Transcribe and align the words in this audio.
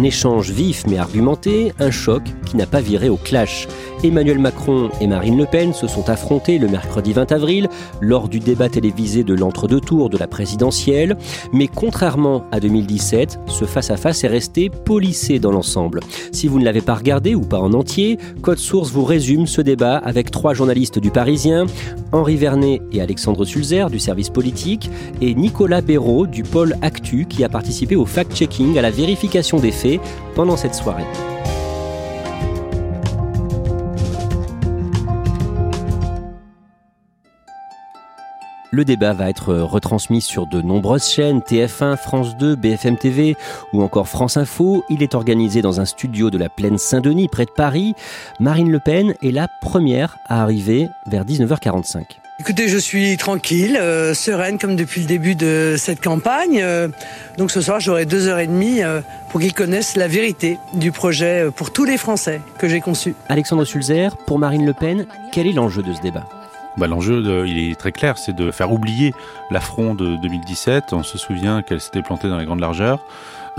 Un 0.00 0.04
échange 0.04 0.50
vif 0.50 0.84
mais 0.88 0.96
argumenté, 0.96 1.74
un 1.78 1.90
choc 1.90 2.22
qui 2.46 2.56
n'a 2.56 2.64
pas 2.64 2.80
viré 2.80 3.10
au 3.10 3.18
clash. 3.18 3.68
Emmanuel 4.02 4.38
Macron 4.38 4.88
et 4.98 5.06
Marine 5.06 5.36
Le 5.36 5.44
Pen 5.44 5.74
se 5.74 5.86
sont 5.86 6.08
affrontés 6.08 6.56
le 6.56 6.68
mercredi 6.68 7.12
20 7.12 7.32
avril 7.32 7.68
lors 8.00 8.30
du 8.30 8.38
débat 8.38 8.70
télévisé 8.70 9.24
de 9.24 9.34
l'entre-deux 9.34 9.80
tours 9.80 10.08
de 10.08 10.16
la 10.16 10.26
présidentielle, 10.26 11.18
mais 11.52 11.68
contrairement 11.68 12.44
à 12.50 12.60
2017, 12.60 13.40
ce 13.46 13.66
face-à-face 13.66 14.24
est 14.24 14.28
resté 14.28 14.70
polissé 14.70 15.38
dans 15.38 15.50
l'ensemble. 15.50 16.00
Si 16.32 16.48
vous 16.48 16.58
ne 16.58 16.64
l'avez 16.64 16.80
pas 16.80 16.94
regardé 16.94 17.34
ou 17.34 17.42
pas 17.42 17.60
en 17.60 17.74
entier, 17.74 18.18
Code 18.40 18.56
Source 18.56 18.90
vous 18.90 19.04
résume 19.04 19.46
ce 19.46 19.60
débat 19.60 19.98
avec 19.98 20.30
trois 20.30 20.54
journalistes 20.54 20.98
du 20.98 21.10
Parisien, 21.10 21.66
Henri 22.12 22.36
Vernet 22.36 22.80
et 22.90 23.02
Alexandre 23.02 23.44
Sulzer 23.44 23.90
du 23.90 23.98
service 23.98 24.30
politique 24.30 24.90
et 25.20 25.34
Nicolas 25.34 25.82
Béraud 25.82 26.26
du 26.26 26.42
pôle 26.42 26.74
Actu 26.80 27.26
qui 27.26 27.44
a 27.44 27.50
participé 27.50 27.96
au 27.96 28.06
fact-checking, 28.06 28.78
à 28.78 28.82
la 28.82 28.90
vérification 28.90 29.58
des 29.60 29.72
faits 29.72 29.89
pendant 30.34 30.56
cette 30.56 30.74
soirée. 30.74 31.06
Le 38.72 38.84
débat 38.84 39.12
va 39.12 39.28
être 39.28 39.52
retransmis 39.56 40.20
sur 40.20 40.46
de 40.46 40.62
nombreuses 40.62 41.08
chaînes, 41.08 41.40
TF1, 41.40 41.96
France 41.96 42.36
2, 42.36 42.54
BFM 42.54 42.96
TV 42.96 43.36
ou 43.72 43.82
encore 43.82 44.06
France 44.06 44.36
Info. 44.36 44.84
Il 44.88 45.02
est 45.02 45.16
organisé 45.16 45.60
dans 45.60 45.80
un 45.80 45.84
studio 45.84 46.30
de 46.30 46.38
la 46.38 46.48
plaine 46.48 46.78
Saint-Denis, 46.78 47.26
près 47.26 47.46
de 47.46 47.50
Paris. 47.50 47.94
Marine 48.38 48.70
Le 48.70 48.78
Pen 48.78 49.14
est 49.22 49.32
la 49.32 49.48
première 49.60 50.18
à 50.28 50.42
arriver 50.42 50.88
vers 51.08 51.24
19h45. 51.24 52.29
Écoutez, 52.40 52.68
je 52.68 52.78
suis 52.78 53.18
tranquille, 53.18 53.76
euh, 53.78 54.14
sereine 54.14 54.58
comme 54.58 54.74
depuis 54.74 55.02
le 55.02 55.06
début 55.06 55.34
de 55.34 55.74
cette 55.76 56.02
campagne. 56.02 56.58
Euh, 56.62 56.88
donc 57.36 57.50
ce 57.50 57.60
soir, 57.60 57.80
j'aurai 57.80 58.06
deux 58.06 58.28
heures 58.28 58.38
et 58.38 58.46
demie 58.46 58.82
euh, 58.82 59.02
pour 59.28 59.40
qu'ils 59.40 59.52
connaissent 59.52 59.94
la 59.94 60.08
vérité 60.08 60.56
du 60.72 60.90
projet 60.90 61.50
pour 61.54 61.70
tous 61.70 61.84
les 61.84 61.98
Français 61.98 62.40
que 62.58 62.66
j'ai 62.66 62.80
conçu. 62.80 63.14
Alexandre 63.28 63.66
Sulzer, 63.66 64.16
pour 64.26 64.38
Marine 64.38 64.64
Le 64.64 64.72
Pen, 64.72 65.04
quel 65.32 65.48
est 65.48 65.52
l'enjeu 65.52 65.82
de 65.82 65.92
ce 65.92 66.00
débat? 66.00 66.24
Bah, 66.78 66.86
L'enjeu, 66.86 67.44
il 67.46 67.70
est 67.70 67.78
très 67.78 67.92
clair, 67.92 68.16
c'est 68.16 68.34
de 68.34 68.50
faire 68.50 68.72
oublier 68.72 69.12
l'affront 69.50 69.94
de 69.94 70.16
2017. 70.16 70.94
On 70.94 71.02
se 71.02 71.18
souvient 71.18 71.60
qu'elle 71.60 71.82
s'était 71.82 72.00
plantée 72.00 72.30
dans 72.30 72.38
les 72.38 72.46
grandes 72.46 72.60
largeurs. 72.60 73.00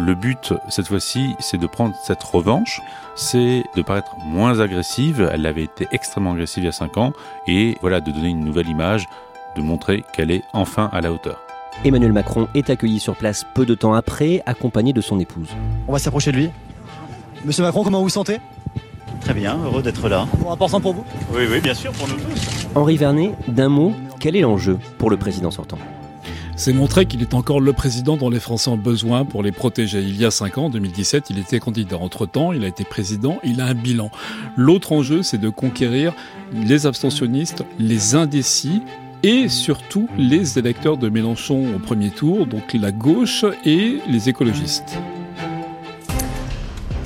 Le 0.04 0.16
but, 0.16 0.54
cette 0.68 0.88
fois-ci, 0.88 1.36
c'est 1.38 1.60
de 1.60 1.68
prendre 1.68 1.94
cette 2.02 2.24
revanche, 2.24 2.82
c'est 3.16 3.64
de 3.76 3.82
paraître 3.84 4.16
moins 4.26 4.60
agressive. 4.60 5.30
Elle 5.32 5.46
avait 5.46 5.66
été 5.66 5.88
extrêmement 5.92 6.32
agressive 6.32 6.64
il 6.64 6.66
y 6.66 6.70
a 6.70 6.72
cinq 6.72 6.98
ans, 6.98 7.14
et 7.46 7.78
voilà, 7.82 8.02
de 8.02 8.10
donner 8.10 8.30
une 8.30 8.44
nouvelle 8.44 8.68
image, 8.68 9.06
de 9.56 9.62
montrer 9.62 10.04
qu'elle 10.12 10.32
est 10.32 10.42
enfin 10.54 10.90
à 10.92 11.02
la 11.02 11.12
hauteur. 11.12 11.40
Emmanuel 11.86 12.14
Macron 12.14 12.48
est 12.56 12.72
accueilli 12.72 13.00
sur 13.00 13.16
place 13.16 13.46
peu 13.54 13.64
de 13.64 13.76
temps 13.76 13.94
après, 13.94 14.42
accompagné 14.48 14.92
de 14.92 15.02
son 15.02 15.20
épouse. 15.20 15.50
On 15.88 15.94
va 15.94 16.00
s'approcher 16.00 16.32
de 16.32 16.38
lui. 16.38 16.50
Monsieur 17.46 17.62
Macron, 17.62 17.84
comment 17.84 18.00
vous 18.00 18.06
vous 18.06 18.10
sentez? 18.10 18.40
Très 19.20 19.36
bien, 19.36 19.56
heureux 19.64 19.84
d'être 19.84 20.10
là. 20.10 20.26
Bon, 20.40 20.52
important 20.52 20.82
pour 20.82 20.94
vous? 20.94 21.06
Oui, 21.32 21.44
oui, 21.48 21.62
bien 21.62 21.76
sûr, 21.76 21.92
pour 21.92 22.08
nous 22.08 22.16
tous. 22.16 22.68
Henri 22.74 22.98
Vernet, 22.98 23.36
d'un 23.48 23.70
mot, 23.70 23.94
quel 24.20 24.36
est 24.36 24.42
l'enjeu 24.42 24.80
pour 24.98 25.12
le 25.12 25.18
président 25.18 25.52
sortant? 25.52 25.78
C'est 26.62 26.74
montrer 26.74 27.08
qu'il 27.08 27.24
est 27.24 27.34
encore 27.34 27.60
le 27.60 27.74
président 27.74 28.18
dont 28.18 28.30
les 28.30 28.40
Français 28.40 28.70
ont 28.70 28.78
besoin 28.78 29.26
pour 29.26 29.42
les 29.42 29.52
protéger. 29.52 30.00
Il 30.02 30.16
y 30.22 30.26
a 30.26 30.30
cinq 30.30 30.60
ans, 30.60 30.66
en 30.66 30.70
2017, 30.70 31.32
il 31.32 31.40
était 31.40 31.60
candidat. 31.60 31.98
Entre-temps, 31.98 32.54
il 32.54 32.64
a 32.64 32.68
été 32.68 32.84
président, 32.84 33.40
il 33.44 33.62
a 33.62 33.66
un 33.66 33.74
bilan. 33.74 34.12
L'autre 34.56 34.92
enjeu, 34.92 35.24
c'est 35.24 35.40
de 35.40 35.50
conquérir 35.50 36.14
les 36.54 36.86
abstentionnistes, 36.86 37.64
les 37.80 38.14
indécis 38.14 38.84
et 39.24 39.50
surtout 39.50 40.08
les 40.20 40.60
électeurs 40.60 40.98
de 40.98 41.10
Mélenchon 41.10 41.66
au 41.76 41.80
premier 41.80 42.12
tour, 42.12 42.46
donc 42.46 42.76
la 42.76 42.92
gauche 42.92 43.44
et 43.66 43.98
les 44.08 44.30
écologistes. 44.30 45.00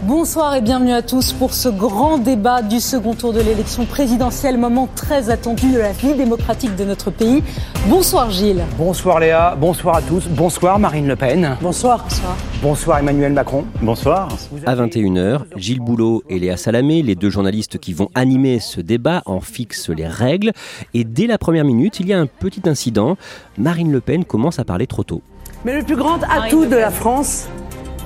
Bonsoir 0.08 0.54
et 0.54 0.62
bienvenue 0.62 0.92
à 0.92 1.02
tous 1.02 1.34
pour 1.34 1.56
ce 1.56 1.68
grand 1.68 2.20
débat 2.20 2.62
du 2.62 2.80
second 2.80 3.16
tour 3.16 3.34
de 3.34 3.40
l'élection 3.42 3.86
présidentielle, 3.86 4.56
moment 4.60 4.88
très 4.96 5.32
attendu 5.32 5.72
de 5.72 5.80
la 5.80 5.94
vie 5.94 6.14
démocratique 6.14 6.76
de 6.76 6.84
notre 6.84 7.10
pays. 7.10 7.42
Bonsoir 7.88 8.30
Gilles. 8.30 8.64
Bonsoir 8.78 9.20
Léa, 9.20 9.56
bonsoir 9.60 9.96
à 9.96 10.02
tous, 10.04 10.28
bonsoir 10.28 10.78
Marine 10.78 11.08
Le 11.08 11.16
Pen, 11.16 11.58
Bonsoir. 11.60 12.04
Bonsoir. 12.04 12.38
bonsoir 12.62 13.00
Emmanuel 13.00 13.34
Macron. 13.34 13.66
Bonsoir. 13.82 14.30
À 14.68 14.76
21h, 14.76 15.40
Gilles 15.56 15.80
Boulot 15.80 16.22
et 16.30 16.38
Léa 16.38 16.56
Salamé, 16.56 17.02
les 17.02 17.16
deux 17.16 17.32
journalistes 17.32 17.80
qui 17.80 17.94
vont 17.94 18.10
animer 18.14 18.60
ce 18.60 18.82
débat, 18.82 19.24
en 19.26 19.40
fixent 19.40 19.90
les 19.90 20.08
règles. 20.08 20.52
Et 20.94 21.04
dès 21.04 21.26
la 21.26 21.40
première 21.40 21.66
minute, 21.66 22.00
il 22.00 22.08
y 22.08 22.14
a 22.14 22.20
un 22.20 22.28
petit 22.28 22.62
incident. 22.70 23.18
Marine 23.58 23.92
Le 23.92 24.02
Pen 24.02 24.24
commence 24.24 24.60
à 24.60 24.66
parler 24.66 24.86
trop 24.86 25.04
tôt. 25.04 25.24
Mais 25.64 25.80
le 25.80 25.84
plus 25.84 25.96
grand 25.96 26.20
atout 26.30 26.68
de 26.68 26.76
la 26.76 26.92
France, 26.92 27.48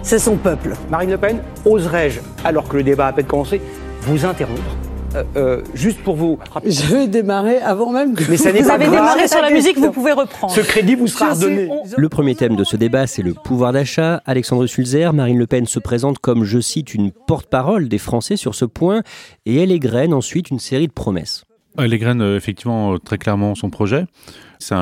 c'est 0.01 0.19
son 0.19 0.37
peuple. 0.37 0.73
Marine 0.89 1.11
Le 1.11 1.17
Pen, 1.17 1.39
oserais-je, 1.65 2.19
alors 2.43 2.67
que 2.67 2.77
le 2.77 2.83
débat 2.83 3.05
a 3.05 3.09
à 3.09 3.13
peine 3.13 3.25
commencé, 3.25 3.61
vous 4.01 4.25
interrompre 4.25 4.61
Euh, 5.15 5.23
euh, 5.37 5.61
Juste 5.73 5.99
pour 6.03 6.15
vous 6.15 6.37
rappeler. 6.53 6.71
Je 6.71 6.85
vais 6.93 7.07
démarrer 7.07 7.57
avant 7.57 7.91
même 7.91 8.13
que 8.13 8.23
Mais 8.29 8.37
ça 8.37 8.51
n'est 8.53 8.61
Vous 8.61 8.67
pas 8.67 8.75
avez 8.75 8.85
grave. 8.85 8.95
démarré 8.97 9.27
sur 9.27 9.41
la 9.41 9.49
musique, 9.49 9.77
vous 9.77 9.91
pouvez 9.91 10.11
reprendre. 10.11 10.53
Ce 10.53 10.61
crédit 10.61 10.93
vous 10.95 11.07
sera 11.07 11.33
redonné. 11.33 11.67
Le 11.97 12.09
premier 12.09 12.35
thème 12.35 12.55
de 12.55 12.63
ce 12.63 12.77
débat, 12.77 13.07
c'est 13.07 13.23
le 13.23 13.33
pouvoir 13.33 13.73
d'achat. 13.73 14.21
Alexandre 14.25 14.65
Sulzer, 14.67 15.11
Marine 15.13 15.39
Le 15.39 15.47
Pen 15.47 15.65
se 15.65 15.79
présente 15.79 16.19
comme, 16.19 16.43
je 16.43 16.59
cite, 16.59 16.93
une 16.93 17.11
porte-parole 17.11 17.87
des 17.89 17.97
Français 17.97 18.35
sur 18.35 18.53
ce 18.55 18.66
point 18.66 19.01
et 19.47 19.61
elle 19.63 19.71
égrène 19.71 20.13
ensuite 20.13 20.51
une 20.51 20.59
série 20.59 20.87
de 20.87 20.93
promesses. 20.93 21.43
Elle 21.77 21.93
égrène 21.93 22.21
euh, 22.21 22.37
effectivement 22.37 22.97
très 22.99 23.17
clairement 23.17 23.55
son 23.55 23.69
projet. 23.71 24.05
C'est 24.62 24.75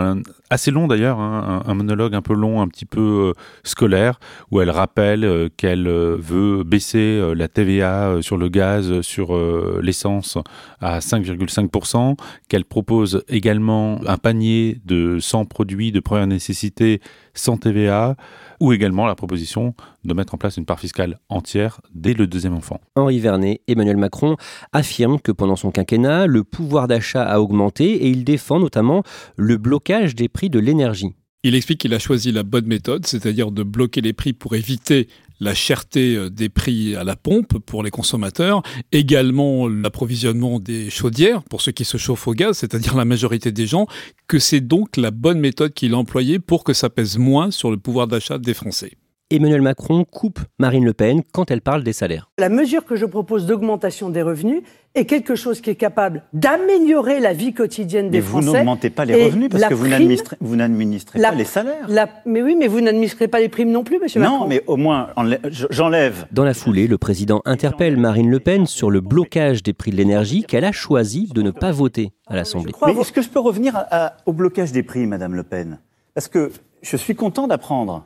assez 0.49 0.71
long 0.71 0.87
d'ailleurs, 0.87 1.19
hein, 1.19 1.61
un, 1.63 1.73
monologue 1.75 2.15
un 2.15 2.23
peu 2.23 2.33
long, 2.33 2.61
un 2.61 2.67
petit 2.67 2.85
peu 2.85 3.35
euh, 3.35 3.41
scolaire, 3.63 4.19
où 4.49 4.59
elle 4.59 4.71
rappelle 4.71 5.23
euh, 5.23 5.49
qu'elle 5.55 5.87
euh, 5.87 6.17
veut 6.19 6.63
baisser 6.63 7.21
la 7.35 7.47
TVA 7.47 8.17
sur 8.21 8.37
le 8.37 8.49
gaz, 8.49 9.01
sur 9.01 9.37
l'essence 9.81 10.39
à 10.81 10.97
5,5%, 10.97 12.17
qu'elle 12.49 12.65
propose 12.65 13.23
également 13.29 13.99
un 14.07 14.17
panier 14.17 14.81
de 14.85 15.19
100 15.19 15.45
produits 15.45 15.91
de 15.91 15.99
première 15.99 16.25
nécessité 16.25 16.99
sans 17.35 17.57
TVA, 17.57 18.15
ou 18.59 18.73
également 18.73 19.05
la 19.05 19.13
proposition 19.15 19.75
de 20.03 20.13
mettre 20.13 20.33
en 20.33 20.37
place 20.37 20.57
une 20.57 20.65
part 20.65 20.79
fiscale 20.79 21.19
entière 21.29 21.81
dès 21.93 22.13
le 22.13 22.25
deuxième 22.25 22.55
enfant. 22.55 22.79
Henri 22.95 23.19
Vernet, 23.19 23.61
Emmanuel 23.67 23.97
Macron 23.97 24.35
affirment 24.73 25.19
que 25.19 25.31
pendant 25.31 25.55
son 25.55 25.69
quinquennat, 25.69 26.25
le 26.25 26.43
pouvoir 26.43 26.87
d'achat 26.87 27.23
a 27.23 27.39
augmenté 27.39 28.05
et 28.05 28.07
il 28.07 28.23
défend 28.23 28.59
notamment 28.59 29.03
le 29.35 29.57
blocage 29.67 30.15
des 30.15 30.29
prix 30.29 30.49
de 30.49 30.59
l'énergie. 30.59 31.13
Il 31.43 31.53
explique 31.53 31.81
qu'il 31.81 31.93
a 31.93 31.99
choisi 31.99 32.31
la 32.31 32.43
bonne 32.43 32.67
méthode, 32.67 33.05
c'est-à-dire 33.05 33.51
de 33.51 33.63
bloquer 33.63 33.99
les 33.99 34.13
prix 34.13 34.31
pour 34.31 34.55
éviter 34.55 35.09
la 35.41 35.53
cherté 35.53 36.15
euh, 36.15 36.29
des 36.29 36.47
prix 36.47 36.95
à 36.95 37.03
la 37.03 37.17
pompe 37.17 37.57
pour 37.59 37.83
les 37.83 37.91
consommateurs, 37.91 38.63
également 38.93 39.67
l'approvisionnement 39.67 40.61
des 40.61 40.89
chaudières 40.89 41.43
pour 41.43 41.61
ceux 41.61 41.73
qui 41.73 41.83
se 41.83 41.97
chauffent 41.97 42.29
au 42.29 42.33
gaz, 42.33 42.57
c'est-à-dire 42.57 42.95
la 42.95 43.03
majorité 43.03 43.51
des 43.51 43.67
gens, 43.67 43.87
que 44.27 44.39
c'est 44.39 44.61
donc 44.61 44.95
la 44.95 45.11
bonne 45.11 45.39
méthode 45.39 45.73
qu'il 45.73 45.93
a 45.93 45.97
employée 45.97 46.39
pour 46.39 46.63
que 46.63 46.71
ça 46.71 46.89
pèse 46.89 47.17
moins 47.17 47.51
sur 47.51 47.69
le 47.69 47.77
pouvoir 47.77 48.07
d'achat 48.07 48.37
des 48.37 48.53
Français. 48.53 48.93
Emmanuel 49.29 49.61
Macron 49.61 50.05
coupe 50.05 50.39
Marine 50.57 50.85
Le 50.85 50.93
Pen 50.93 51.21
quand 51.33 51.51
elle 51.51 51.59
parle 51.59 51.83
des 51.83 51.91
salaires. 51.91 52.29
La 52.39 52.47
mesure 52.47 52.85
que 52.85 52.95
je 52.95 53.05
propose 53.05 53.45
d'augmentation 53.45 54.09
des 54.09 54.21
revenus 54.21 54.61
est 54.95 55.03
quelque 55.03 55.35
chose 55.35 55.59
qui 55.59 55.69
est 55.69 55.75
capable 55.75 56.23
d'améliorer 56.31 57.19
la 57.19 57.33
vie 57.33 57.53
quotidienne 57.53 58.09
des 58.09 58.19
mais 58.19 58.21
vous 58.21 58.41
Français. 58.41 58.59
n'augmentez 58.59 58.89
pas 58.89 59.03
les 59.03 59.25
revenus 59.25 59.49
parce 59.49 59.65
que 59.65 59.73
vous 59.73 59.87
n'administrez 59.89 60.37
vous 60.39 60.55
n'administrez 60.55 61.19
la- 61.19 61.29
pas 61.31 61.35
les 61.35 61.43
salaires. 61.43 61.85
la- 61.89 62.07
mais 62.25 62.41
oui, 62.41 62.55
mais 62.57 62.67
vous 62.67 62.79
n'administrez 62.79 63.27
pas 63.27 63.41
les 63.41 63.49
primes 63.49 63.69
non 63.69 63.83
plus, 63.83 63.99
monsieur 63.99 64.21
Macron. 64.21 64.39
Non, 64.39 64.47
mais 64.47 64.63
au 64.65 64.77
moins, 64.77 65.09
enlè- 65.17 65.39
j'enlève. 65.71 66.25
Dans 66.31 66.45
la 66.45 66.53
foulée, 66.53 66.87
le 66.87 66.97
président 66.97 67.41
interpelle 67.43 67.97
Marine 67.97 68.31
Le 68.31 68.39
Pen 68.39 68.65
sur 68.65 68.89
le 68.89 69.01
blocage 69.01 69.61
des 69.61 69.73
prix 69.73 69.91
de 69.91 69.97
l'énergie 69.97 70.43
qu'elle 70.43 70.63
a 70.63 70.71
choisi 70.71 71.27
de 71.33 71.41
ne 71.41 71.51
pas 71.51 71.71
voter 71.73 72.11
à 72.27 72.37
l'Assemblée. 72.37 72.71
Mais 72.85 72.93
vous- 72.93 73.01
est-ce 73.01 73.11
que 73.11 73.21
je 73.21 73.27
peux 73.29 73.41
revenir 73.41 73.75
à- 73.75 74.05
à- 74.05 74.13
au 74.25 74.31
blocage 74.31 74.71
des 74.71 74.83
prix, 74.83 75.05
Madame 75.05 75.35
Le 75.35 75.43
Pen? 75.43 75.79
Parce 76.15 76.29
que 76.29 76.49
je 76.81 76.95
suis 76.95 77.13
content 77.13 77.47
d'apprendre 77.47 78.05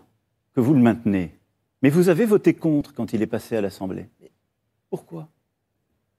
que 0.55 0.61
vous 0.61 0.73
le 0.73 0.81
maintenez. 0.81 1.35
Mais 1.81 1.89
vous 1.89 2.09
avez 2.09 2.25
voté 2.25 2.53
contre 2.53 2.93
quand 2.93 3.13
il 3.13 3.21
est 3.21 3.27
passé 3.27 3.55
à 3.55 3.61
l'Assemblée. 3.61 4.07
Pourquoi? 4.89 5.29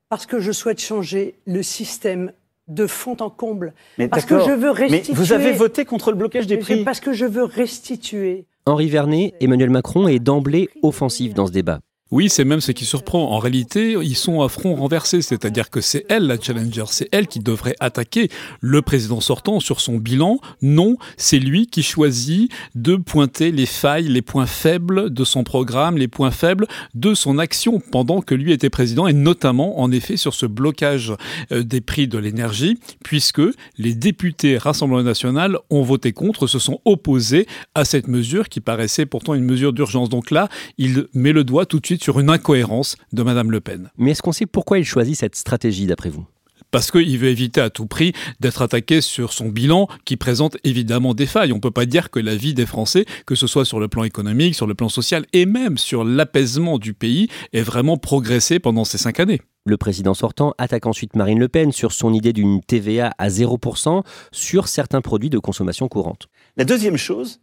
Parce 0.09 0.27
que 0.27 0.41
je 0.41 0.53
souhaite 0.53 0.81
changer 0.81 1.35
le 1.47 1.63
système 1.63 2.33
de 2.69 2.87
fond 2.87 3.17
en 3.21 3.31
comble. 3.31 3.75
Mais 3.99 4.09
Parce 4.09 4.25
que 4.25 4.35
d'accord, 4.35 4.49
je 4.49 4.55
veux 4.55 4.73
Mais 4.73 4.89
restituer. 4.89 5.15
vous 5.15 5.33
avez 5.33 5.53
voté 5.53 5.85
contre 5.85 6.11
le 6.11 6.17
blocage 6.17 6.47
des 6.47 6.57
Mais 6.57 6.63
prix. 6.63 6.85
Parce 6.85 7.01
que 7.01 7.13
je 7.13 7.27
veux 7.27 7.45
restituer. 7.45 8.47
Henri 8.67 8.89
Vernet, 8.89 9.35
Emmanuel 9.41 9.71
Macron 9.71 10.09
est 10.09 10.19
d'emblée 10.21 10.69
offensif 10.83 11.35
dans 11.35 11.47
ce 11.47 11.53
débat. 11.53 11.81
Oui, 12.13 12.29
c'est 12.29 12.45
même 12.45 12.61
ce 12.61 12.73
qui 12.73 12.85
surprend. 12.85 13.31
En 13.31 13.39
réalité, 13.39 13.97
ils 14.03 14.17
sont 14.17 14.43
à 14.43 14.51
front 14.51 14.75
renversé, 14.75 15.23
c'est-à-dire 15.23 15.71
que 15.71 15.81
c'est 15.81 16.05
elle 16.11 16.27
la 16.27 16.39
challenger, 16.39 16.85
c'est 16.89 17.09
elle 17.11 17.27
qui 17.27 17.41
devrait 17.41 17.75
attaquer 17.81 18.29
le 18.61 18.83
président 18.83 19.21
sortant 19.23 19.61
sur 19.61 19.81
son 19.81 19.97
bilan. 19.97 20.39
Non, 20.61 20.99
c'est 21.17 21.39
lui 21.39 21.69
qui 21.69 21.83
choisit 21.83 22.53
de 22.75 22.97
pointer 22.97 23.51
les 23.51 23.65
failles, 23.65 24.09
les 24.09 24.21
points 24.21 24.45
faibles 24.45 25.09
de 25.09 25.25
son 25.25 25.43
programme, 25.43 25.97
les 25.97 26.07
points 26.07 26.31
faibles 26.31 26.67
de 26.95 27.15
son 27.15 27.39
action 27.39 27.81
pendant 27.81 28.21
que 28.21 28.35
lui 28.35 28.53
était 28.53 28.69
président, 28.69 29.07
et 29.07 29.15
notamment, 29.15 29.81
en 29.81 29.91
effet, 29.91 30.19
sur 30.19 30.35
ce 30.35 30.45
blocage 30.45 31.15
euh, 31.51 31.63
des 31.63 31.81
prix 31.81 32.09
de 32.09 32.19
l'énergie, 32.19 32.79
puisque 33.03 33.41
les 33.79 33.95
députés 33.95 34.59
Rassemblement 34.59 35.03
national 35.03 35.57
ont 35.71 35.83
voté 35.83 36.13
contre, 36.13 36.47
se 36.47 36.59
sont 36.59 36.83
opposés 36.85 37.47
à 37.75 37.87
cette 37.87 38.07
mesure 38.07 38.51
qui 38.51 38.61
paraissait 38.61 39.07
pourtant 39.07 39.33
une 39.33 39.45
mesure 39.45 39.73
d'urgence. 39.73 40.11
Donc 40.11 40.31
là, 40.31 40.51
il 40.77 41.07
met 41.15 41.33
le 41.33 41.45
doigt 41.45 41.65
tout 41.65 41.81
de 41.81 41.87
suite 41.87 42.02
sur 42.03 42.19
une 42.19 42.31
incohérence 42.31 42.97
de 43.13 43.23
Madame 43.23 43.51
Le 43.51 43.61
Pen. 43.61 43.91
Mais 43.97 44.11
est-ce 44.11 44.23
qu'on 44.23 44.33
sait 44.33 44.47
pourquoi 44.47 44.79
il 44.79 44.85
choisit 44.85 45.17
cette 45.17 45.37
stratégie 45.37 45.87
d'après 45.87 46.11
vous? 46.11 46.27
Parce 46.73 46.91
qu'il 46.91 47.19
veut 47.19 47.29
éviter 47.29 47.61
à 47.61 47.71
tout 47.71 47.87
prix 47.87 48.13
d'être 48.41 48.63
attaqué 48.63 49.03
sur 49.03 49.33
son 49.33 49.51
bilan 49.51 49.89
qui 50.05 50.17
présente 50.17 50.57
évidemment 50.65 51.13
des 51.13 51.27
failles. 51.27 51.53
On 51.53 51.57
ne 51.57 51.61
peut 51.61 51.71
pas 51.71 51.85
dire 51.85 52.11
que 52.11 52.19
la 52.19 52.35
vie 52.35 52.55
des 52.55 52.65
Français, 52.65 53.05
que 53.27 53.35
ce 53.35 53.47
soit 53.47 53.67
sur 53.67 53.79
le 53.79 53.89
plan 53.89 54.05
économique, 54.05 54.55
sur 54.55 54.67
le 54.67 54.75
plan 54.75 54.89
social 54.89 55.27
et 55.35 55.45
même 55.45 55.77
sur 55.77 56.03
l'apaisement 56.03 56.79
du 56.79 56.95
pays, 56.95 57.29
ait 57.53 57.61
vraiment 57.61 57.99
progressé 57.99 58.59
pendant 58.59 58.85
ces 58.85 58.99
cinq 58.99 59.21
années. 59.21 59.43
Le 59.65 59.77
président 59.77 60.15
sortant 60.15 60.55
attaque 60.59 60.87
ensuite 60.87 61.15
Marine 61.15 61.39
Le 61.39 61.49
Pen 61.49 61.73
sur 61.73 61.93
son 61.93 62.13
idée 62.15 62.33
d'une 62.33 62.63
TVA 62.63 63.13
à 63.19 63.29
0% 63.29 64.03
sur 64.33 64.67
certains 64.67 65.03
produits 65.03 65.31
de 65.31 65.39
consommation 65.39 65.89
courante. 65.89 66.27
La 66.57 66.65
deuxième 66.65 66.97
chose, 66.97 67.41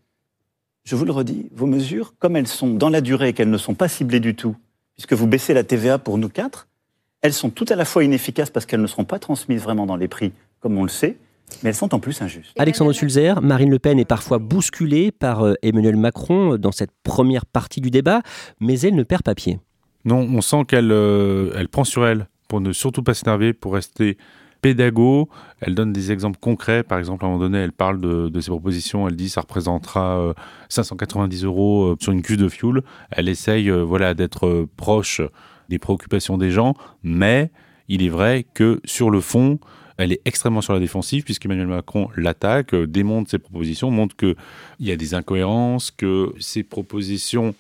je 0.90 0.96
vous 0.96 1.06
le 1.06 1.12
redis, 1.12 1.46
vos 1.54 1.68
mesures, 1.68 2.16
comme 2.18 2.36
elles 2.36 2.48
sont 2.48 2.74
dans 2.74 2.90
la 2.90 3.02
durée 3.02 3.30
et 3.30 3.34
qu'elles 3.34 3.52
ne 3.52 3.60
sont 3.60 3.76
pas 3.76 3.88
ciblées 3.88 4.20
du 4.20 4.34
tout, 4.34 4.56
puisque 4.96 5.14
vous 5.14 5.28
baissez 5.28 5.54
la 5.54 5.64
TVA 5.64 6.00
pour 6.00 6.18
nous 6.18 6.30
quatre, 6.30 6.68
elles 7.22 7.34
sont 7.34 7.52
tout 7.52 7.66
à 7.70 7.76
la 7.76 7.86
fois 7.86 8.04
inefficaces 8.04 8.50
parce 8.50 8.66
qu'elles 8.66 8.82
ne 8.82 8.88
seront 8.88 9.06
pas 9.06 9.20
transmises 9.20 9.62
vraiment 9.62 9.86
dans 9.86 9.98
les 9.98 10.08
prix, 10.08 10.32
comme 10.60 10.80
on 10.80 10.82
le 10.82 10.90
sait, 10.90 11.18
mais 11.62 11.70
elles 11.70 11.76
sont 11.76 11.94
en 11.94 12.00
plus 12.00 12.20
injustes. 12.24 12.56
Alexandre 12.58 12.92
Sulzer, 12.92 13.40
Marine 13.44 13.70
Le 13.70 13.78
Pen 13.78 14.00
est 14.00 14.06
parfois 14.06 14.40
bousculée 14.40 15.12
par 15.12 15.46
euh, 15.46 15.54
Emmanuel 15.62 15.96
Macron 15.96 16.58
dans 16.58 16.72
cette 16.72 16.92
première 17.04 17.46
partie 17.46 17.82
du 17.82 17.92
débat, 17.92 18.24
mais 18.60 18.80
elle 18.80 18.96
ne 18.96 19.04
perd 19.04 19.22
pas 19.22 19.36
pied. 19.36 19.60
Non, 20.06 20.22
on 20.22 20.42
sent 20.42 20.66
qu'elle 20.68 20.92
euh, 20.92 21.52
elle 21.56 21.70
prend 21.70 21.84
sur 21.84 22.08
elle 22.08 22.28
pour 22.48 22.62
ne 22.62 22.74
surtout 22.74 23.04
pas 23.04 23.14
s'énerver, 23.14 23.54
pour 23.54 23.76
rester 23.76 24.18
pédago. 24.62 25.30
Elle 25.62 25.76
donne 25.76 25.94
des 25.94 26.12
exemples 26.12 26.40
concrets. 26.40 26.84
Par 26.84 27.00
exemple, 27.00 27.24
à 27.24 27.28
un 27.28 27.32
moment 27.32 27.44
donné, 27.44 27.60
elle 27.60 27.72
parle 27.72 28.00
de, 28.00 28.40
ses 28.40 28.50
propositions. 28.50 29.08
Elle 29.08 29.16
dit 29.16 29.30
ça 29.30 29.42
représentera 29.42 30.20
euh, 30.20 30.34
590 30.70 31.44
euros 31.44 31.84
euh, 31.86 31.98
sur 32.00 32.12
une 32.12 32.22
cuve 32.22 32.38
de 32.38 32.50
fuel. 32.50 32.82
Elle 33.12 33.30
essaye 33.30 33.70
euh, 33.70 33.84
voilà, 33.84 34.14
d'être 34.14 34.48
euh, 34.48 34.70
proche 34.78 35.22
des 35.70 35.80
préoccupations 35.80 36.38
des 36.38 36.52
gens, 36.52 36.74
mais 37.04 37.52
il 37.88 38.04
est 38.04 38.10
vrai 38.10 38.46
que 38.54 38.82
sur 38.86 39.10
le 39.10 39.22
fond, 39.22 39.60
elle 40.00 40.14
est 40.14 40.22
extrêmement 40.24 40.62
sur 40.62 40.74
la 40.74 40.80
défensive 40.80 41.24
puisqu'Emmanuel 41.24 41.68
Macron 41.68 42.08
l'attaque, 42.16 42.74
euh, 42.74 42.88
démonte 42.88 43.30
ses 43.30 43.38
propositions, 43.38 43.92
montre 43.92 44.16
qu'il 44.16 44.36
y 44.80 44.92
a 44.92 44.96
des 44.96 45.14
incohérences, 45.14 45.92
que 45.92 46.34
ses 46.40 46.64
propositions 46.64 47.54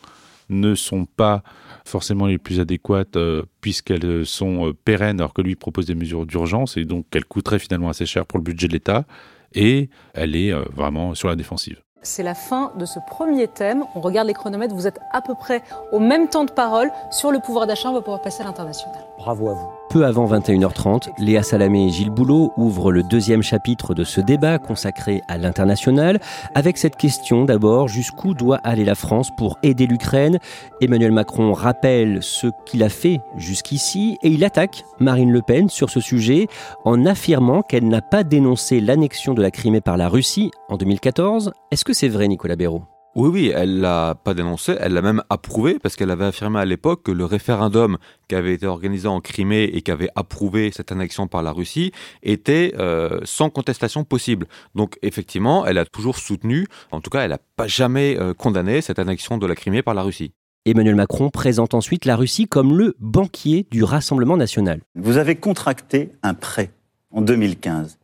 ne 0.50 0.76
sont 0.76 1.06
pas 1.06 1.44
forcément 1.86 2.26
les 2.26 2.38
plus 2.38 2.60
adéquates 2.60 3.16
euh, 3.16 3.44
puisqu'elles 3.62 4.26
sont 4.26 4.68
euh, 4.68 4.74
pérennes 4.74 5.20
alors 5.20 5.34
que 5.34 5.42
lui 5.42 5.56
propose 5.56 5.86
des 5.86 5.96
mesures 5.96 6.26
d'urgence 6.26 6.78
et 6.78 6.86
donc 6.86 7.06
qu'elles 7.10 7.26
coûteraient 7.26 7.60
finalement 7.60 7.90
assez 7.90 8.06
cher 8.06 8.26
pour 8.26 8.40
le 8.40 8.44
budget 8.44 8.68
de 8.68 8.74
l'État 8.74 9.06
et 9.54 9.90
elle 10.14 10.36
est 10.36 10.52
euh, 10.52 10.64
vraiment 10.74 11.16
sur 11.16 11.28
la 11.28 11.36
défensive. 11.36 11.82
C'est 12.02 12.24
la 12.24 12.36
fin 12.36 12.72
de 12.78 12.86
ce 12.86 13.00
premier 13.08 13.48
thème. 13.48 13.84
On 13.94 14.00
regarde 14.00 14.28
les 14.28 14.34
chronomètres. 14.34 14.74
Vous 14.74 14.88
êtes 14.88 15.00
à 15.12 15.22
peu 15.22 15.36
près 15.36 15.62
au 15.92 16.00
même 16.00 16.30
temps 16.30 16.46
de 16.46 16.52
parole 16.52 16.92
sur 17.12 17.32
le 17.32 17.40
pouvoir 17.40 17.68
d'achat. 17.68 17.90
On 17.90 17.94
va 17.94 18.02
pouvoir 18.02 18.22
passer 18.22 18.42
à 18.42 18.46
l'international. 18.46 19.04
Bravo 19.18 19.50
à 19.50 19.54
vous. 19.54 19.79
Peu 19.90 20.06
avant 20.06 20.28
21h30, 20.28 21.10
Léa 21.18 21.42
Salamé 21.42 21.88
et 21.88 21.90
Gilles 21.90 22.12
Boulot 22.12 22.54
ouvrent 22.58 22.92
le 22.92 23.02
deuxième 23.02 23.42
chapitre 23.42 23.96
de 23.96 24.04
ce 24.04 24.22
débat 24.22 24.60
consacré 24.60 25.24
à 25.28 25.40
l'international, 25.40 26.20
avec 26.54 26.78
cette 26.78 26.96
question 26.96 27.44
d'abord, 27.44 27.88
jusqu'où 27.88 28.36
doit 28.36 28.58
aller 28.58 28.86
la 28.86 28.94
France 28.94 29.32
pour 29.36 29.58
aider 29.64 29.88
l'Ukraine? 29.88 30.38
Emmanuel 30.80 31.12
Macron 31.12 31.54
rappelle 31.54 32.20
ce 32.22 32.48
qu'il 32.68 32.84
a 32.84 32.90
fait 32.90 33.20
jusqu'ici 33.36 34.20
et 34.22 34.30
il 34.30 34.44
attaque 34.44 34.84
Marine 35.00 35.32
Le 35.32 35.42
Pen 35.42 35.70
sur 35.70 35.90
ce 35.90 36.02
sujet 36.02 36.46
en 36.86 37.08
affirmant 37.08 37.64
qu'elle 37.64 37.88
n'a 37.88 38.04
pas 38.04 38.24
dénoncé 38.24 38.82
l'annexion 38.82 39.34
de 39.34 39.42
la 39.42 39.50
Crimée 39.50 39.82
par 39.82 39.98
la 39.98 40.08
Russie 40.08 40.52
en 40.70 40.78
2014. 40.78 41.52
Est-ce 41.72 41.84
que 41.84 41.94
c'est 41.94 42.10
vrai 42.10 42.28
Nicolas 42.28 42.56
Béraud? 42.56 42.84
Oui, 43.20 43.28
oui, 43.28 43.52
elle 43.54 43.82
l'a 43.82 44.16
pas 44.16 44.34
dénoncé, 44.34 44.78
elle 44.80 44.94
l'a 44.94 45.02
même 45.02 45.22
approuvé 45.30 45.78
parce 45.78 45.98
qu'elle 45.98 46.10
avait 46.10 46.24
affirmé 46.24 46.58
à 46.58 46.64
l'époque 46.64 47.04
que 47.04 47.12
le 47.12 47.26
référendum 47.26 47.98
qui 48.30 48.36
avait 48.36 48.54
été 48.54 48.66
organisé 48.66 49.10
en 49.10 49.20
Crimée 49.20 49.66
et 49.66 49.82
qui 49.82 49.92
avait 49.92 50.08
approuvé 50.16 50.72
cette 50.74 50.94
annexion 50.94 51.28
par 51.28 51.44
la 51.44 51.52
Russie 51.52 51.92
était 52.24 52.74
euh, 52.80 53.20
sans 53.26 53.50
contestation 53.50 54.06
possible. 54.06 54.48
Donc 54.74 54.98
effectivement, 55.02 55.66
elle 55.66 55.80
a 55.80 55.84
toujours 55.84 56.18
soutenu, 56.18 56.66
en 56.92 57.02
tout 57.02 57.10
cas, 57.10 57.24
elle 57.24 57.32
n'a 57.32 57.40
pas 57.58 57.68
jamais 57.68 58.18
euh, 58.18 58.34
condamné 58.34 58.80
cette 58.80 59.00
annexion 59.00 59.38
de 59.38 59.46
la 59.46 59.56
Crimée 59.56 59.82
par 59.84 59.96
la 59.96 60.04
Russie. 60.04 60.32
Emmanuel 60.64 60.96
Macron 60.96 61.30
présente 61.30 61.74
ensuite 61.74 62.06
la 62.06 62.16
Russie 62.16 62.48
comme 62.48 62.78
le 62.78 62.96
banquier 63.02 63.68
du 63.70 63.84
Rassemblement 63.84 64.38
national. 64.38 64.80
Vous 64.96 65.18
avez 65.18 65.36
contracté 65.36 66.14
un 66.24 66.36
prêt 66.36 66.72
en 67.12 67.20
2015 67.20 67.98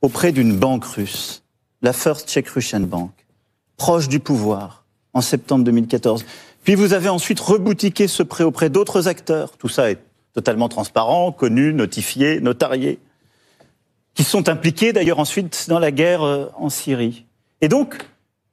auprès 0.00 0.32
d'une 0.32 0.56
banque 0.56 0.86
russe, 0.86 1.42
la 1.82 1.92
First 1.92 2.30
Czech 2.30 2.48
Russian 2.48 2.80
Bank, 2.80 3.10
proche 3.76 4.08
du 4.08 4.20
pouvoir, 4.20 4.84
en 5.12 5.20
septembre 5.20 5.64
2014. 5.64 6.24
Puis 6.64 6.74
vous 6.74 6.92
avez 6.92 7.08
ensuite 7.08 7.40
reboutiqué 7.40 8.08
ce 8.08 8.22
prêt 8.22 8.44
auprès 8.44 8.70
d'autres 8.70 9.08
acteurs. 9.08 9.56
Tout 9.58 9.68
ça 9.68 9.90
est 9.90 9.98
totalement 10.32 10.68
transparent, 10.68 11.32
connu, 11.32 11.72
notifié, 11.72 12.40
notarié, 12.40 12.98
qui 14.14 14.24
sont 14.24 14.48
impliqués 14.48 14.92
d'ailleurs 14.92 15.18
ensuite 15.18 15.66
dans 15.68 15.78
la 15.78 15.90
guerre 15.90 16.22
euh, 16.22 16.46
en 16.56 16.68
Syrie. 16.68 17.24
Et 17.60 17.68
donc, 17.68 18.08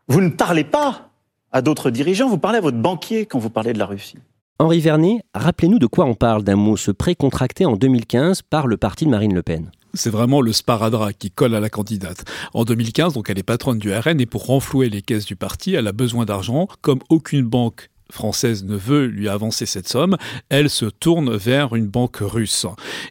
vous 0.07 0.21
ne 0.21 0.29
parlez 0.29 0.63
pas 0.63 1.09
à 1.51 1.61
d'autres 1.61 1.89
dirigeants, 1.89 2.29
vous 2.29 2.37
parlez 2.37 2.59
à 2.59 2.61
votre 2.61 2.77
banquier 2.77 3.25
quand 3.25 3.39
vous 3.39 3.49
parlez 3.49 3.73
de 3.73 3.79
la 3.79 3.85
Russie. 3.85 4.17
Henri 4.59 4.79
Vernet, 4.79 5.23
rappelez-nous 5.33 5.79
de 5.79 5.87
quoi 5.87 6.05
on 6.05 6.13
parle 6.13 6.43
d'un 6.43 6.55
mot, 6.55 6.77
ce 6.77 6.91
prêt 6.91 7.15
contracté 7.15 7.65
en 7.65 7.75
2015 7.75 8.43
par 8.43 8.67
le 8.67 8.77
parti 8.77 9.05
de 9.05 9.09
Marine 9.09 9.33
Le 9.33 9.41
Pen. 9.41 9.71
C'est 9.93 10.09
vraiment 10.09 10.41
le 10.41 10.53
sparadrap 10.53 11.13
qui 11.17 11.31
colle 11.31 11.55
à 11.55 11.59
la 11.59 11.69
candidate. 11.69 12.23
En 12.53 12.63
2015, 12.63 13.13
donc 13.13 13.29
elle 13.29 13.39
est 13.39 13.43
patronne 13.43 13.77
du 13.77 13.93
RN 13.93 14.21
et 14.21 14.25
pour 14.25 14.45
renflouer 14.45 14.89
les 14.89 15.01
caisses 15.01 15.25
du 15.25 15.35
parti, 15.35 15.73
elle 15.73 15.87
a 15.87 15.91
besoin 15.91 16.25
d'argent. 16.25 16.67
Comme 16.81 16.99
aucune 17.09 17.45
banque 17.45 17.89
française 18.11 18.63
ne 18.63 18.75
veut 18.75 19.05
lui 19.05 19.27
avancer 19.27 19.65
cette 19.65 19.87
somme, 19.87 20.17
elle 20.49 20.69
se 20.69 20.85
tourne 20.85 21.35
vers 21.35 21.75
une 21.75 21.87
banque 21.87 22.17
russe. 22.21 22.65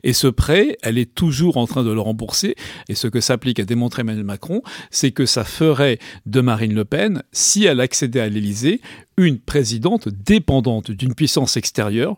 Et 0.04 0.12
ce 0.12 0.28
prêt, 0.28 0.76
elle 0.82 0.98
est 0.98 1.14
toujours 1.14 1.56
en 1.56 1.66
train 1.66 1.82
de 1.82 1.90
le 1.90 2.00
rembourser. 2.00 2.54
Et 2.88 2.94
ce 2.94 3.08
que 3.08 3.20
s'applique 3.20 3.58
à 3.58 3.64
démontrer 3.64 4.02
Emmanuel 4.02 4.24
Macron, 4.24 4.62
c'est 4.90 5.10
que 5.10 5.26
ça 5.26 5.44
ferait 5.44 5.98
de 6.26 6.40
Marine 6.40 6.74
Le 6.74 6.84
Pen, 6.84 7.22
si 7.32 7.64
elle 7.64 7.80
accédait 7.80 8.20
à 8.20 8.28
l'Élysée, 8.28 8.80
une 9.16 9.38
présidente 9.38 10.08
dépendante 10.08 10.90
d'une 10.90 11.14
puissance 11.14 11.56
extérieure, 11.56 12.16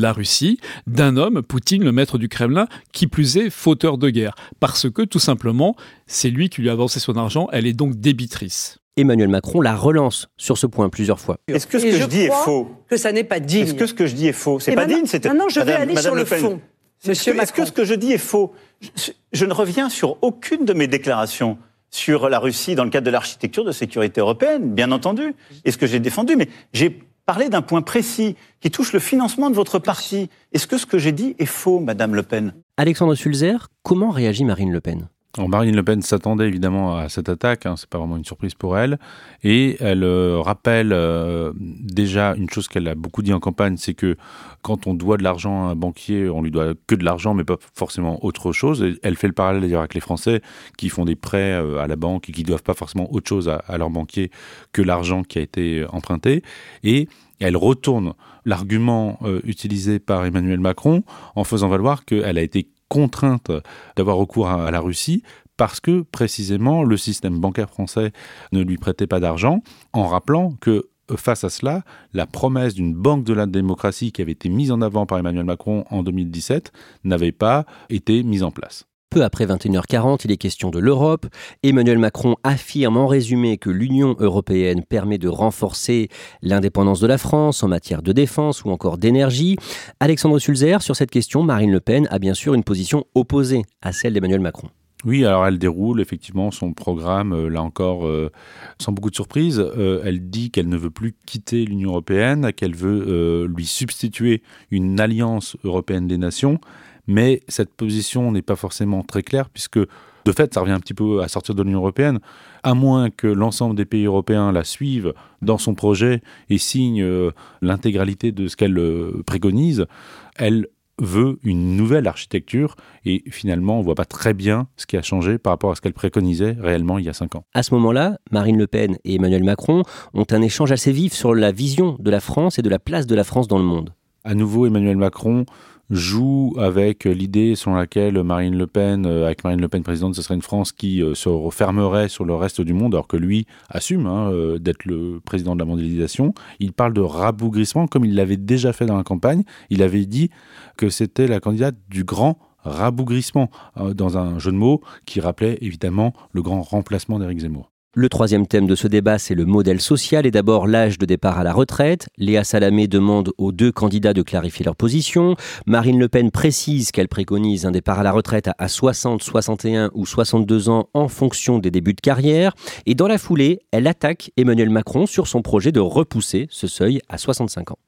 la 0.00 0.12
Russie, 0.12 0.58
d'un 0.86 1.16
homme, 1.16 1.42
Poutine, 1.42 1.82
le 1.84 1.92
maître 1.92 2.18
du 2.18 2.28
Kremlin, 2.28 2.66
qui 2.92 3.06
plus 3.06 3.36
est 3.36 3.50
fauteur 3.50 3.98
de 3.98 4.10
guerre. 4.10 4.34
Parce 4.60 4.88
que, 4.90 5.02
tout 5.02 5.18
simplement, 5.18 5.74
c'est 6.06 6.30
lui 6.30 6.48
qui 6.48 6.62
lui 6.62 6.68
a 6.68 6.72
avancé 6.72 7.00
son 7.00 7.16
argent, 7.16 7.48
elle 7.52 7.66
est 7.66 7.72
donc 7.72 7.94
débitrice. 7.96 8.78
Emmanuel 8.98 9.28
Macron 9.28 9.60
la 9.60 9.74
relance 9.76 10.28
sur 10.38 10.56
ce 10.56 10.66
point 10.66 10.88
plusieurs 10.88 11.20
fois. 11.20 11.36
Est-ce 11.48 11.66
que 11.66 11.78
ce 11.78 11.84
Et 11.86 11.90
que 11.90 11.98
je, 11.98 12.04
dis 12.06 12.20
est 12.22 12.30
faux 12.44 12.70
Que 12.88 12.96
ça 12.96 13.12
n'est 13.12 13.24
pas 13.24 13.40
digne. 13.40 13.62
Est-ce 13.64 13.74
que 13.74 13.86
ce 13.86 13.92
que 13.92 14.06
je 14.06 14.14
dis 14.14 14.26
est 14.28 14.32
faux 14.32 14.58
C'est 14.58 14.72
Et 14.72 14.74
pas 14.74 14.82
maintenant- 14.82 14.96
digne. 14.98 15.06
c'était- 15.06 15.28
maintenant, 15.28 15.48
je 15.50 15.60
vais 15.60 15.72
aller 15.74 15.92
Madame 15.92 16.02
sur 16.02 16.14
le 16.14 16.24
Pen. 16.24 16.38
fond, 16.40 16.60
Est-ce 17.02 17.08
monsieur 17.10 17.32
que, 17.34 17.40
est-ce 17.42 17.52
que 17.52 17.64
ce 17.66 17.72
que 17.72 17.84
je 17.84 17.92
dis 17.94 18.12
est 18.12 18.18
faux 18.18 18.54
je, 18.80 19.10
je 19.32 19.44
ne 19.44 19.52
reviens 19.52 19.90
sur 19.90 20.16
aucune 20.22 20.64
de 20.64 20.72
mes 20.72 20.86
déclarations 20.86 21.58
sur 21.90 22.28
la 22.30 22.38
Russie 22.38 22.74
dans 22.74 22.84
le 22.84 22.90
cadre 22.90 23.04
de 23.06 23.10
l'architecture 23.10 23.64
de 23.64 23.72
sécurité 23.72 24.20
européenne, 24.22 24.74
bien 24.74 24.90
entendu, 24.92 25.34
et 25.66 25.72
ce 25.72 25.76
que 25.78 25.86
j'ai 25.86 26.00
défendu, 26.00 26.34
mais 26.36 26.48
j'ai 26.72 27.02
parlé 27.26 27.48
d'un 27.48 27.62
point 27.62 27.82
précis 27.82 28.36
qui 28.60 28.70
touche 28.70 28.92
le 28.92 29.00
financement 29.00 29.50
de 29.50 29.54
votre 29.56 29.78
parti. 29.80 30.30
Est-ce 30.52 30.66
que 30.66 30.78
ce 30.78 30.86
que 30.86 30.96
j'ai 30.96 31.12
dit 31.12 31.34
est 31.38 31.46
faux, 31.46 31.80
Madame 31.80 32.14
Le 32.14 32.22
Pen? 32.22 32.54
Alexandre 32.76 33.14
Sulzer, 33.14 33.68
comment 33.82 34.10
réagit 34.10 34.44
Marine 34.44 34.72
Le 34.72 34.80
Pen? 34.80 35.08
Marine 35.38 35.76
Le 35.76 35.82
Pen 35.82 36.02
s'attendait 36.02 36.46
évidemment 36.48 36.96
à 36.96 37.08
cette 37.08 37.28
attaque, 37.28 37.66
hein, 37.66 37.74
c'est 37.76 37.88
pas 37.88 37.98
vraiment 37.98 38.16
une 38.16 38.24
surprise 38.24 38.54
pour 38.54 38.78
elle, 38.78 38.98
et 39.44 39.76
elle 39.80 40.04
euh, 40.04 40.40
rappelle 40.40 40.92
euh, 40.92 41.52
déjà 41.56 42.34
une 42.36 42.48
chose 42.50 42.68
qu'elle 42.68 42.88
a 42.88 42.94
beaucoup 42.94 43.22
dit 43.22 43.32
en 43.32 43.40
campagne, 43.40 43.76
c'est 43.76 43.94
que 43.94 44.16
quand 44.62 44.86
on 44.86 44.94
doit 44.94 45.16
de 45.16 45.22
l'argent 45.22 45.68
à 45.68 45.70
un 45.72 45.76
banquier, 45.76 46.28
on 46.28 46.42
lui 46.42 46.50
doit 46.50 46.74
que 46.86 46.94
de 46.94 47.04
l'argent, 47.04 47.34
mais 47.34 47.44
pas 47.44 47.56
forcément 47.74 48.24
autre 48.24 48.52
chose. 48.52 48.84
elle 49.02 49.16
fait 49.16 49.26
le 49.26 49.32
parallèle 49.32 49.62
d'ailleurs 49.62 49.80
avec 49.80 49.94
les 49.94 50.00
Français 50.00 50.40
qui 50.78 50.88
font 50.88 51.04
des 51.04 51.16
prêts 51.16 51.52
euh, 51.52 51.78
à 51.78 51.86
la 51.86 51.96
banque 51.96 52.28
et 52.28 52.32
qui 52.32 52.42
ne 52.42 52.46
doivent 52.46 52.62
pas 52.62 52.74
forcément 52.74 53.12
autre 53.12 53.28
chose 53.28 53.48
à, 53.48 53.56
à 53.68 53.78
leur 53.78 53.90
banquier 53.90 54.30
que 54.72 54.82
l'argent 54.82 55.22
qui 55.22 55.38
a 55.38 55.42
été 55.42 55.84
emprunté, 55.90 56.42
et 56.82 57.08
elle 57.38 57.56
retourne 57.56 58.14
l'argument 58.46 59.18
utilisé 59.44 59.98
par 59.98 60.24
Emmanuel 60.24 60.58
Macron 60.58 61.02
en 61.34 61.44
faisant 61.44 61.68
valoir 61.68 62.06
qu'elle 62.06 62.38
a 62.38 62.42
été 62.42 62.66
contrainte 62.88 63.50
d'avoir 63.96 64.16
recours 64.16 64.48
à, 64.48 64.70
la 64.70 64.80
Russie 64.80 65.22
parce 65.56 65.80
que 65.80 66.02
précisément 66.02 66.82
le 66.82 66.96
système 66.96 67.38
bancaire 67.38 67.70
français 67.70 68.12
ne 68.52 68.62
lui 68.62 68.76
prêtait 68.76 69.06
pas 69.06 69.20
d'argent, 69.20 69.62
en 69.92 70.06
rappelant 70.06 70.52
que 70.60 70.90
face 71.16 71.44
à 71.44 71.50
cela, 71.50 71.82
la 72.12 72.26
promesse 72.26 72.74
d'une 72.74 72.94
banque 72.94 73.24
de 73.24 73.32
la 73.32 73.46
démocratie 73.46 74.12
qui 74.12 74.22
avait 74.22 74.32
été 74.32 74.48
mise 74.48 74.72
en 74.72 74.82
avant 74.82 75.06
par 75.06 75.18
Emmanuel 75.18 75.44
Macron 75.44 75.84
en 75.90 76.02
2017 76.02 76.72
n'avait 77.04 77.32
pas 77.32 77.64
été 77.88 78.22
mise 78.22 78.42
en 78.42 78.50
place. 78.50 78.86
Peu 79.10 79.22
après 79.22 79.46
21h40, 79.46 80.22
il 80.24 80.32
est 80.32 80.36
question 80.36 80.70
de 80.70 80.78
l'Europe. 80.78 81.26
Emmanuel 81.62 81.98
Macron 81.98 82.36
affirme 82.42 82.96
en 82.96 83.06
résumé 83.06 83.56
que 83.56 83.70
l'Union 83.70 84.16
européenne 84.18 84.82
permet 84.82 85.18
de 85.18 85.28
renforcer 85.28 86.08
l'indépendance 86.42 87.00
de 87.00 87.06
la 87.06 87.16
France 87.16 87.62
en 87.62 87.68
matière 87.68 88.02
de 88.02 88.12
défense 88.12 88.64
ou 88.64 88.70
encore 88.70 88.98
d'énergie. 88.98 89.56
Alexandre 90.00 90.38
Sulzer, 90.38 90.82
sur 90.82 90.96
cette 90.96 91.10
question, 91.10 91.42
Marine 91.42 91.72
Le 91.72 91.80
Pen 91.80 92.08
a 92.10 92.18
bien 92.18 92.34
sûr 92.34 92.54
une 92.54 92.64
position 92.64 93.04
opposée 93.14 93.62
à 93.80 93.92
celle 93.92 94.12
d'Emmanuel 94.12 94.40
Macron. 94.40 94.68
Oui, 95.04 95.24
alors 95.24 95.46
elle 95.46 95.58
déroule 95.58 96.00
effectivement 96.00 96.50
son 96.50 96.72
programme, 96.72 97.32
euh, 97.32 97.48
là 97.48 97.62
encore, 97.62 98.06
euh, 98.06 98.32
sans 98.80 98.90
beaucoup 98.90 99.10
de 99.10 99.14
surprise. 99.14 99.60
Euh, 99.60 100.00
elle 100.04 100.30
dit 100.30 100.50
qu'elle 100.50 100.68
ne 100.68 100.76
veut 100.76 100.90
plus 100.90 101.14
quitter 101.26 101.64
l'Union 101.64 101.90
européenne, 101.90 102.52
qu'elle 102.52 102.74
veut 102.74 103.46
lui 103.46 103.66
substituer 103.66 104.42
une 104.70 104.98
alliance 104.98 105.56
européenne 105.64 106.08
des 106.08 106.18
nations. 106.18 106.58
Mais 107.06 107.42
cette 107.48 107.74
position 107.74 108.32
n'est 108.32 108.42
pas 108.42 108.56
forcément 108.56 109.02
très 109.02 109.22
claire 109.22 109.50
puisque 109.50 109.80
de 110.26 110.32
fait, 110.32 110.52
ça 110.52 110.60
revient 110.60 110.72
un 110.72 110.80
petit 110.80 110.92
peu 110.92 111.22
à 111.22 111.28
sortir 111.28 111.54
de 111.54 111.62
l'Union 111.62 111.78
européenne, 111.78 112.18
à 112.64 112.74
moins 112.74 113.10
que 113.10 113.28
l'ensemble 113.28 113.76
des 113.76 113.84
pays 113.84 114.06
européens 114.06 114.50
la 114.50 114.64
suivent 114.64 115.14
dans 115.40 115.56
son 115.56 115.76
projet 115.76 116.20
et 116.50 116.58
signent 116.58 117.04
euh, 117.04 117.30
l'intégralité 117.62 118.32
de 118.32 118.48
ce 118.48 118.56
qu'elle 118.56 118.76
euh, 118.76 119.22
préconise, 119.24 119.86
elle 120.34 120.66
veut 121.00 121.38
une 121.44 121.76
nouvelle 121.76 122.08
architecture 122.08 122.74
et 123.04 123.22
finalement 123.30 123.78
on 123.78 123.82
voit 123.82 123.94
pas 123.94 124.04
très 124.04 124.34
bien 124.34 124.66
ce 124.76 124.86
qui 124.86 124.96
a 124.96 125.02
changé 125.02 125.38
par 125.38 125.52
rapport 125.52 125.70
à 125.70 125.74
ce 125.74 125.80
qu'elle 125.80 125.92
préconisait 125.92 126.56
réellement 126.58 126.98
il 126.98 127.04
y 127.04 127.08
a 127.08 127.12
cinq 127.12 127.36
ans. 127.36 127.44
À 127.54 127.62
ce 127.62 127.74
moment-là, 127.74 128.18
Marine 128.32 128.58
Le 128.58 128.66
Pen 128.66 128.96
et 129.04 129.14
Emmanuel 129.14 129.44
Macron 129.44 129.82
ont 130.14 130.26
un 130.30 130.42
échange 130.42 130.72
assez 130.72 130.90
vif 130.90 131.12
sur 131.12 131.34
la 131.34 131.52
vision 131.52 131.96
de 132.00 132.10
la 132.10 132.20
France 132.20 132.58
et 132.58 132.62
de 132.62 132.70
la 132.70 132.78
place 132.78 133.06
de 133.06 133.14
la 133.14 133.24
France 133.24 133.46
dans 133.46 133.58
le 133.58 133.64
monde. 133.64 133.92
À 134.24 134.34
nouveau, 134.34 134.66
Emmanuel 134.66 134.96
Macron 134.96 135.46
joue 135.90 136.54
avec 136.58 137.04
l'idée 137.04 137.54
selon 137.54 137.76
laquelle 137.76 138.22
Marine 138.22 138.56
Le 138.56 138.66
Pen, 138.66 139.06
euh, 139.06 139.26
avec 139.26 139.44
Marine 139.44 139.60
Le 139.60 139.68
Pen 139.68 139.82
présidente, 139.82 140.14
ce 140.14 140.22
serait 140.22 140.34
une 140.34 140.42
France 140.42 140.72
qui 140.72 141.02
euh, 141.02 141.14
se 141.14 141.28
refermerait 141.28 142.08
sur 142.08 142.24
le 142.24 142.34
reste 142.34 142.60
du 142.60 142.72
monde, 142.72 142.94
alors 142.94 143.06
que 143.06 143.16
lui 143.16 143.46
assume 143.68 144.06
hein, 144.06 144.30
euh, 144.30 144.58
d'être 144.58 144.84
le 144.84 145.20
président 145.24 145.54
de 145.54 145.60
la 145.60 145.64
mondialisation. 145.64 146.34
Il 146.60 146.72
parle 146.72 146.92
de 146.92 147.00
rabougrissement, 147.00 147.86
comme 147.86 148.04
il 148.04 148.14
l'avait 148.14 148.36
déjà 148.36 148.72
fait 148.72 148.86
dans 148.86 148.96
la 148.96 149.04
campagne. 149.04 149.44
Il 149.70 149.82
avait 149.82 150.06
dit 150.06 150.30
que 150.76 150.90
c'était 150.90 151.26
la 151.26 151.40
candidate 151.40 151.76
du 151.88 152.04
grand 152.04 152.38
rabougrissement, 152.64 153.48
dans 153.94 154.18
un 154.18 154.40
jeu 154.40 154.50
de 154.50 154.56
mots 154.56 154.80
qui 155.04 155.20
rappelait 155.20 155.56
évidemment 155.60 156.14
le 156.32 156.42
grand 156.42 156.62
remplacement 156.62 157.20
d'Éric 157.20 157.38
Zemmour. 157.38 157.75
Le 157.98 158.10
troisième 158.10 158.46
thème 158.46 158.66
de 158.66 158.74
ce 158.74 158.88
débat, 158.88 159.18
c'est 159.18 159.34
le 159.34 159.46
modèle 159.46 159.80
social 159.80 160.26
et 160.26 160.30
d'abord 160.30 160.66
l'âge 160.66 160.98
de 160.98 161.06
départ 161.06 161.38
à 161.38 161.44
la 161.44 161.54
retraite. 161.54 162.10
Léa 162.18 162.44
Salamé 162.44 162.88
demande 162.88 163.32
aux 163.38 163.52
deux 163.52 163.72
candidats 163.72 164.12
de 164.12 164.20
clarifier 164.20 164.66
leur 164.66 164.76
position. 164.76 165.34
Marine 165.64 165.98
Le 165.98 166.10
Pen 166.10 166.30
précise 166.30 166.90
qu'elle 166.90 167.08
préconise 167.08 167.64
un 167.64 167.70
départ 167.70 167.98
à 167.98 168.02
la 168.02 168.12
retraite 168.12 168.50
à 168.58 168.68
60, 168.68 169.22
61 169.22 169.90
ou 169.94 170.04
62 170.04 170.68
ans 170.68 170.90
en 170.92 171.08
fonction 171.08 171.58
des 171.58 171.70
débuts 171.70 171.94
de 171.94 172.02
carrière. 172.02 172.52
Et 172.84 172.94
dans 172.94 173.08
la 173.08 173.16
foulée, 173.16 173.60
elle 173.72 173.86
attaque 173.86 174.30
Emmanuel 174.36 174.68
Macron 174.68 175.06
sur 175.06 175.26
son 175.26 175.40
projet 175.40 175.72
de 175.72 175.80
repousser 175.80 176.48
ce 176.50 176.66
seuil 176.66 177.00
à 177.08 177.16
65 177.16 177.70
ans. 177.70 177.78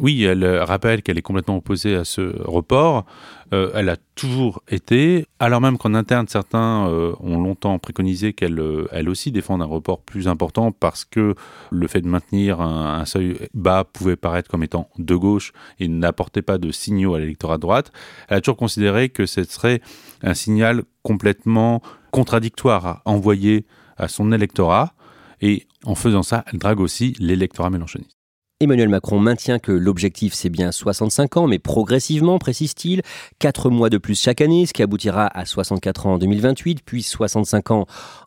Oui, 0.00 0.24
elle 0.24 0.44
euh, 0.44 0.64
rappelle 0.64 1.02
qu'elle 1.02 1.18
est 1.18 1.22
complètement 1.22 1.58
opposée 1.58 1.94
à 1.94 2.04
ce 2.04 2.42
report. 2.42 3.04
Euh, 3.52 3.70
elle 3.74 3.90
a 3.90 3.96
toujours 4.14 4.62
été, 4.68 5.26
alors 5.38 5.60
même 5.60 5.76
qu'en 5.76 5.92
interne, 5.92 6.26
certains 6.26 6.88
euh, 6.88 7.12
ont 7.20 7.38
longtemps 7.38 7.78
préconisé 7.78 8.32
qu'elle 8.32 8.62
elle 8.92 9.10
aussi 9.10 9.30
défende 9.30 9.60
un 9.60 9.66
report 9.66 10.00
plus 10.00 10.26
important 10.26 10.72
parce 10.72 11.04
que 11.04 11.34
le 11.70 11.86
fait 11.86 12.00
de 12.00 12.08
maintenir 12.08 12.62
un, 12.62 13.04
seuil 13.04 13.36
bas 13.52 13.84
pouvait 13.84 14.16
paraître 14.16 14.48
comme 14.48 14.62
étant 14.62 14.88
de 14.98 15.14
gauche 15.14 15.52
et 15.78 15.86
n'apportait 15.88 16.40
pas 16.42 16.56
de 16.56 16.70
signaux 16.70 17.14
à 17.14 17.18
l'électorat 17.18 17.56
de 17.56 17.62
droite. 17.62 17.92
Elle 18.28 18.38
a 18.38 18.40
toujours 18.40 18.56
considéré 18.56 19.10
que 19.10 19.26
ce 19.26 19.44
serait 19.44 19.82
un 20.22 20.32
signal 20.32 20.84
complètement 21.02 21.82
contradictoire 22.10 22.86
à 22.86 23.02
envoyer 23.04 23.66
à 23.98 24.08
son 24.08 24.32
électorat. 24.32 24.94
Et 25.42 25.66
en 25.84 25.94
faisant 25.94 26.22
ça, 26.22 26.44
elle 26.50 26.58
drague 26.58 26.80
aussi 26.80 27.14
l'électorat 27.18 27.68
mélenchoniste. 27.68 28.19
Emmanuel 28.62 28.90
Macron 28.90 29.18
maintient 29.18 29.58
que 29.58 29.72
l'objectif 29.72 30.34
c'est 30.34 30.50
bien 30.50 30.70
65 30.70 31.38
ans, 31.38 31.46
mais 31.46 31.58
progressivement, 31.58 32.38
précise-t-il, 32.38 33.00
4 33.38 33.70
mois 33.70 33.88
de 33.88 33.96
plus 33.96 34.20
chaque 34.20 34.42
année, 34.42 34.66
ce 34.66 34.74
qui 34.74 34.82
aboutira 34.82 35.28
à 35.28 35.46
64 35.46 36.06
ans 36.06 36.12
en 36.12 36.18
2028, 36.18 36.80
puis 36.84 37.02
65 37.02 37.70
ans 37.70 37.86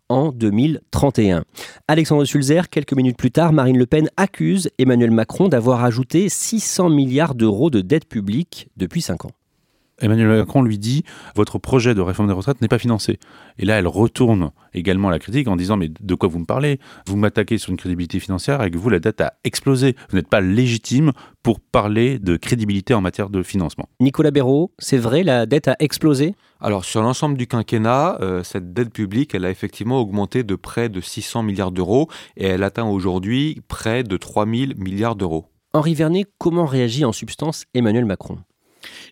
en 0.10 0.32
2031. 0.32 1.44
Alexandre 1.88 2.26
Sulzer, 2.26 2.70
quelques 2.72 2.94
minutes 2.94 3.18
plus 3.18 3.30
tard, 3.30 3.54
Marine 3.54 3.78
Le 3.78 3.86
Pen 3.86 4.10
accuse 4.18 4.72
Emmanuel 4.80 5.12
Macron 5.12 5.50
d'avoir 5.50 5.84
ajouté 5.84 6.30
600 6.30 6.90
milliards 6.90 7.36
d'euros 7.36 7.70
de 7.70 7.82
dette 7.82 8.10
publique 8.10 8.70
depuis 8.76 9.04
5 9.04 9.26
ans. 9.26 9.32
Emmanuel 10.02 10.28
Macron 10.28 10.62
lui 10.62 10.78
dit 10.78 11.04
votre 11.36 11.60
projet 11.60 11.94
de 11.94 12.02
réforme 12.02 12.28
des 12.28 12.34
retraites 12.34 12.62
n'est 12.62 12.68
pas 12.68 12.80
financé. 12.80 13.20
Et 13.58 13.66
là, 13.66 13.78
elle 13.80 13.88
retourne 13.88 14.52
également 14.74 15.10
la 15.10 15.20
critique 15.20 15.48
en 15.48 15.56
disant 15.56 15.78
mais 15.78 15.90
de 15.90 16.16
quoi 16.16 16.30
vous 16.30 16.40
me 16.40 16.46
parlez? 16.46 16.80
Vous 17.08 17.16
m'attaquez 17.16 17.58
sur 17.58 17.72
une 17.72 17.78
crédibilité 17.78 18.20
financière 18.20 18.62
avec 18.62 18.76
vous 18.76 18.90
la 18.90 19.00
dette 19.00 19.22
a 19.22 19.34
explosé. 19.44 19.96
Vous 20.10 20.18
n'êtes 20.18 20.28
pas 20.28 20.42
légitime 20.42 21.12
pour 21.44 21.60
parler 21.60 22.20
de 22.20 22.38
crédibilité 22.38 22.94
en 22.94 23.02
matière 23.02 23.30
de 23.30 23.44
financement. 23.44 23.88
Nicolas 24.00 24.32
Béraud, 24.32 24.72
c'est 24.80 24.98
vrai, 24.98 25.24
la 25.24 25.46
dette 25.46 25.68
a 25.68 25.76
explosé? 25.80 26.36
Alors 26.60 26.86
sur 26.86 27.02
l'ensemble 27.02 27.38
du 27.38 27.48
quinquennat, 27.48 28.18
euh, 28.22 28.44
cette 28.44 28.74
dette 28.74 28.92
publique, 28.92 29.36
elle 29.36 29.46
a 29.46 29.50
effectivement 29.50 30.00
augmenté 30.00 30.44
de 30.44 30.56
près 30.56 30.90
de 30.90 31.02
600 31.02 31.44
milliards 31.44 31.72
d'euros 31.72 32.08
et 32.38 32.46
elle 32.46 32.64
atteint 32.64 32.86
aujourd'hui 32.86 33.62
près 33.68 34.04
de 34.04 34.18
3000 34.18 34.76
milliards 34.78 35.16
d'euros. 35.16 35.46
Henri 35.74 35.94
Vernet, 35.96 36.26
comment 36.38 36.66
réagit 36.66 37.04
en 37.04 37.12
substance 37.12 37.66
Emmanuel 37.74 38.06
Macron? 38.06 38.38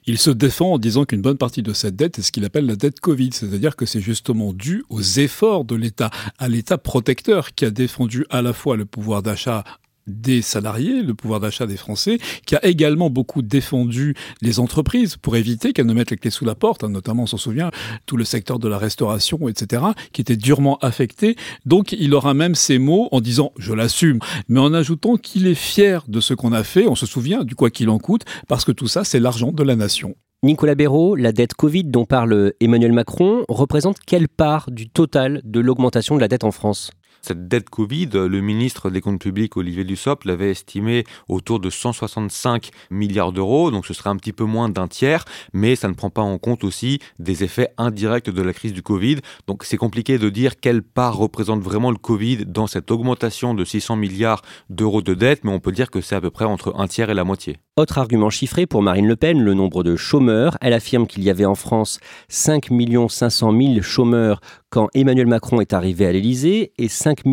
Il 0.06 0.18
se 0.18 0.30
défend 0.30 0.74
en 0.74 0.78
disant 0.80 1.06
qu'une 1.06 1.22
bonne 1.22 1.38
partie 1.38 1.64
de 1.64 1.74
cette 1.74 1.96
dette 1.96 2.20
est 2.20 2.22
ce 2.22 2.32
qu'il 2.32 2.46
appelle 2.46 2.66
la 2.66 2.76
dette 2.76 3.00
Covid, 3.00 3.30
c'est-à-dire 3.34 3.76
que 3.76 3.86
c'est 3.86 4.02
justement 4.02 4.54
dû 4.54 4.84
aux 4.90 5.02
efforts 5.02 5.66
de 5.66 5.76
l'État, 5.76 6.10
à 6.38 6.48
l'État 6.48 6.78
protecteur 6.78 7.54
qui 7.54 7.66
a 7.66 7.72
défendu 7.72 8.26
à 8.30 8.42
la 8.42 8.54
fois 8.54 8.78
le 8.78 8.86
pouvoir 8.86 9.22
d'achat 9.22 9.64
des 10.08 10.42
salariés, 10.42 11.02
le 11.04 11.14
pouvoir 11.14 11.40
d'achat 11.40 11.66
des 11.66 11.78
Français, 11.78 12.18
qui 12.46 12.56
a 12.56 12.66
également 12.66 13.10
beaucoup 13.10 13.42
défendu 13.42 14.16
les 14.42 14.60
entreprises 14.60 15.18
pour 15.18 15.36
éviter 15.36 15.74
qu'elles 15.74 15.86
ne 15.86 15.94
mettent 15.94 16.12
les 16.12 16.18
clés 16.18 16.32
sous 16.32 16.46
la 16.46 16.56
porte, 16.56 16.84
hein, 16.84 16.90
notamment 16.90 17.24
on 17.24 17.28
s'en 17.28 17.38
souvient, 17.38 17.72
tout 18.06 18.18
le 18.18 18.26
secteur 18.26 18.60
de 18.60 18.68
la 18.68 18.78
restauration, 18.78 19.48
etc., 19.48 19.84
qui 20.12 20.22
était 20.22 20.38
durement 20.38 20.78
affecté. 20.80 21.36
Donc 21.66 21.92
il 21.92 22.14
aura 22.14 22.34
même 22.34 22.56
ces 22.56 22.80
mots 22.80 23.10
en 23.12 23.22
disant 23.22 23.52
je 23.58 23.74
l'assume, 23.74 24.20
mais 24.48 24.60
en 24.60 24.74
ajoutant 24.74 25.18
qu'il 25.18 25.48
est 25.48 25.56
fier 25.56 26.04
de 26.08 26.20
ce 26.20 26.34
qu'on 26.34 26.54
a 26.54 26.64
fait, 26.64 26.88
on 26.88 26.96
se 26.96 27.06
souvient 27.06 27.44
du 27.44 27.56
quoi 27.56 27.70
qu'il 27.70 27.90
en 27.90 28.00
coûte, 28.00 28.24
parce 28.48 28.66
que 28.66 28.72
tout 28.72 28.88
ça 28.88 29.04
c'est 29.04 29.20
l'argent 29.20 29.52
de 29.52 29.64
la 29.64 29.76
nation. 29.76 30.16
Nicolas 30.44 30.74
Béraud, 30.74 31.16
la 31.16 31.32
dette 31.32 31.54
Covid 31.54 31.84
dont 31.84 32.06
parle 32.06 32.54
Emmanuel 32.60 32.94
Macron 32.94 33.44
représente 33.48 34.00
quelle 34.00 34.28
part 34.28 34.72
du 34.72 34.90
total 34.90 35.40
de 35.44 35.60
l'augmentation 35.60 36.16
de 36.16 36.20
la 36.20 36.28
dette 36.28 36.44
en 36.44 36.50
France? 36.50 36.90
Cette 37.22 37.48
dette 37.48 37.70
Covid, 37.70 38.10
le 38.14 38.42
ministre 38.42 38.90
des 38.90 39.02
Comptes 39.02 39.22
publics, 39.22 39.58
Olivier 39.58 39.84
Dussopt, 39.84 40.26
l'avait 40.26 40.52
estimé 40.52 41.04
autour 41.28 41.60
de 41.60 41.70
165 41.70 42.72
milliards 42.90 43.32
d'euros, 43.32 43.72
donc 43.72 43.86
ce 43.86 43.94
serait 43.94 44.10
un 44.10 44.16
petit 44.16 44.34
peu 44.34 44.44
moins 44.44 44.70
d'un 44.70 44.88
tiers, 44.88 45.26
mais 45.54 45.76
ça 45.76 45.88
ne 45.88 45.94
prend 45.94 46.10
pas 46.10 46.22
en 46.22 46.38
compte 46.38 46.64
aussi 46.64 47.00
des 47.20 47.44
effets 47.44 47.70
indirects 47.78 48.30
de 48.30 48.42
la 48.42 48.54
crise 48.54 48.74
du 48.74 48.82
Covid. 48.82 49.18
Donc 49.48 49.64
c'est 49.64 49.78
compliqué 49.78 50.18
de 50.18 50.30
dire 50.30 50.60
quelle 50.60 50.82
part 50.82 51.18
représente 51.18 51.62
vraiment 51.62 51.92
le 51.92 51.98
Covid 51.98 52.46
dans 52.46 52.68
cette 52.68 52.92
augmentation 52.92 53.54
de 53.54 53.64
600 53.64 53.96
milliards 53.96 54.42
d'euros 54.70 55.02
de 55.02 55.14
dette, 55.14 55.44
mais 55.44 55.52
on 55.52 55.60
peut 55.60 55.72
dire 55.72 55.92
que 55.92 56.02
c'est 56.02 56.16
à 56.16 56.22
peu 56.22 56.32
près 56.32 56.46
entre 56.46 56.74
un 56.78 56.88
tiers 56.88 57.10
et 57.10 57.14
la 57.14 57.24
moitié. 57.24 57.58
Autre 57.78 57.98
argument 58.00 58.30
chiffré 58.30 58.66
pour 58.66 58.82
Marine 58.82 59.08
Le 59.08 59.16
Pen, 59.16 59.42
le 59.42 59.54
nombre 59.54 59.84
de 59.84 59.96
chômeurs. 59.96 60.58
Elle 60.60 60.74
affirme 60.74 61.08
qu'il 61.08 61.24
y 61.24 61.30
avait 61.30 61.46
en 61.46 61.56
France 61.56 62.00
5 62.28 62.68
500 63.08 63.58
000 63.58 63.82
chômeurs 63.82 64.42
quand 64.72 64.88
Emmanuel 64.96 65.28
Macron 65.28 65.62
est 65.62 65.74
arrivé 65.74 66.08
à 66.08 66.12
l'Élysée 66.12 66.72
et 66.78 66.88
5 66.88 67.24